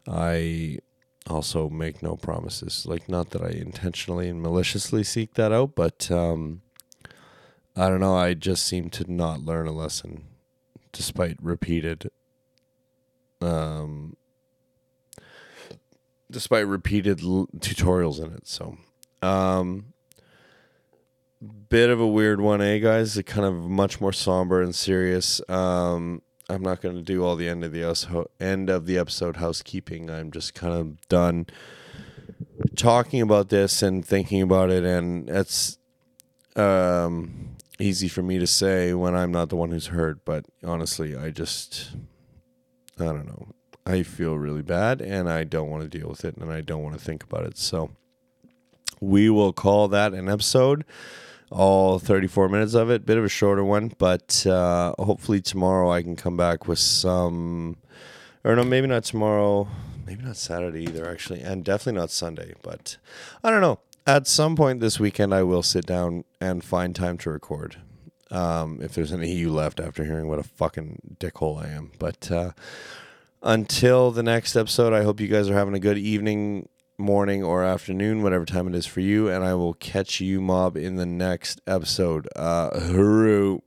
I 0.08 0.80
also 1.28 1.68
make 1.68 2.04
no 2.04 2.16
promises. 2.16 2.86
Like 2.86 3.10
not 3.10 3.32
that 3.32 3.42
I 3.42 3.50
intentionally 3.50 4.30
and 4.30 4.42
maliciously 4.42 5.04
seek 5.04 5.34
that 5.34 5.52
out 5.52 5.74
but 5.76 6.12
um 6.12 6.62
I 7.78 7.90
don't 7.90 8.00
know 8.00 8.16
I 8.16 8.34
just 8.34 8.66
seem 8.66 8.90
to 8.92 9.12
not 9.12 9.42
learn 9.42 9.68
a 9.68 9.72
lesson 9.72 10.26
despite 10.92 11.38
repeated 11.42 12.10
um 13.40 14.18
despite 16.30 16.68
repeated 16.68 17.22
l- 17.22 17.48
tutorials 17.60 18.20
in 18.24 18.34
it 18.34 18.48
so 18.48 18.78
um, 19.22 19.94
bit 21.70 21.90
of 21.90 22.00
a 22.00 22.08
weird 22.08 22.42
one, 22.42 22.62
eh, 22.62 22.78
guys? 22.80 23.18
It 23.18 23.24
kind 23.24 23.46
of 23.46 23.56
much 23.56 24.00
more 24.02 24.14
somber 24.14 24.62
and 24.62 24.74
serious. 24.74 25.42
Um, 25.50 26.22
I'm 26.50 26.62
not 26.62 26.82
going 26.82 26.96
to 26.96 27.02
do 27.02 27.24
all 27.24 27.36
the 27.36 27.50
end 27.50 27.64
of 27.64 27.72
the 27.72 28.28
end 28.40 28.70
of 28.70 28.86
the 28.86 28.98
episode 28.98 29.38
housekeeping. 29.38 30.10
I'm 30.10 30.32
just 30.32 30.54
kind 30.54 30.74
of 30.74 31.08
done 31.10 31.48
talking 32.76 33.22
about 33.22 33.50
this 33.50 33.82
and 33.82 34.06
thinking 34.06 34.42
about 34.42 34.70
it, 34.70 34.84
and 34.84 35.30
it's 35.30 35.78
um, 36.56 37.57
easy 37.80 38.08
for 38.08 38.22
me 38.22 38.40
to 38.40 38.48
say 38.48 38.94
when 38.94 39.16
I'm 39.16 39.32
not 39.32 39.50
the 39.50 39.56
one 39.56 39.72
who's 39.72 39.88
hurt. 39.88 40.24
But 40.26 40.46
honestly, 40.64 41.16
I 41.16 41.30
just 41.32 41.92
I 43.00 43.06
don't 43.06 43.28
know. 43.28 43.48
I 43.86 44.04
feel 44.04 44.38
really 44.38 44.64
bad, 44.64 45.02
and 45.02 45.30
I 45.30 45.46
don't 45.46 45.70
want 45.70 45.84
to 45.84 45.98
deal 45.98 46.10
with 46.10 46.26
it, 46.26 46.36
and 46.36 46.52
I 46.52 46.62
don't 46.62 46.84
want 46.84 46.98
to 46.98 47.04
think 47.04 47.24
about 47.24 47.46
it. 47.46 47.58
So 47.58 47.92
we 49.00 49.30
will 49.30 49.54
call 49.54 49.88
that 49.90 50.14
an 50.14 50.30
episode. 50.30 50.84
All 51.50 51.98
34 51.98 52.50
minutes 52.50 52.74
of 52.74 52.90
it. 52.90 53.06
Bit 53.06 53.18
of 53.18 53.24
a 53.24 53.30
shorter 53.30 53.64
one, 53.64 53.94
but 53.98 54.46
uh, 54.46 54.94
hopefully 55.00 55.40
tomorrow 55.40 55.90
I 55.90 56.02
can 56.02 56.18
come 56.18 56.36
back 56.36 56.68
with 56.68 56.80
some. 56.80 57.78
Or 58.44 58.56
no, 58.56 58.64
maybe 58.66 58.88
not 58.88 59.06
tomorrow. 59.06 59.70
Maybe 60.06 60.24
not 60.24 60.36
Saturday 60.36 60.84
either, 60.84 61.10
actually. 61.10 61.42
And 61.42 61.64
definitely 61.64 62.00
not 62.00 62.12
Sunday. 62.12 62.54
But 62.64 62.98
I 63.44 63.50
don't 63.50 63.62
know. 63.62 63.80
At 64.08 64.26
some 64.26 64.56
point 64.56 64.80
this 64.80 65.02
weekend, 65.02 65.34
I 65.34 65.44
will 65.44 65.62
sit 65.62 65.86
down 65.86 66.24
and 66.40 66.64
find 66.64 66.96
time 66.96 67.18
to 67.20 67.30
record. 67.30 67.76
Um, 68.32 68.80
if 68.82 68.94
there's 68.94 69.12
any 69.12 69.34
you 69.34 69.52
left 69.52 69.82
after 69.82 70.06
hearing 70.06 70.30
what 70.30 70.40
a 70.40 70.44
fucking 70.44 71.18
dickhole 71.20 71.62
I 71.62 71.68
am. 71.68 71.92
But 72.00 72.32
uh, 72.32 72.52
until 73.44 74.12
the 74.12 74.24
next 74.24 74.56
episode, 74.56 74.94
I 74.94 75.04
hope 75.04 75.20
you 75.20 75.28
guys 75.28 75.50
are 75.50 75.56
having 75.56 75.74
a 75.74 75.80
good 75.80 75.98
evening 75.98 76.70
morning 76.98 77.44
or 77.44 77.66
afternoon, 77.66 78.24
whatever 78.24 78.46
time 78.46 78.70
it 78.70 78.76
is 78.76 78.86
for 78.86 79.02
you. 79.02 79.28
And 79.28 79.44
I 79.44 79.56
will 79.56 79.74
catch 79.74 80.22
you, 80.22 80.40
mob, 80.40 80.78
in 80.78 80.96
the 80.96 81.06
next 81.06 81.60
episode. 81.68 82.30
Uh. 82.34 83.60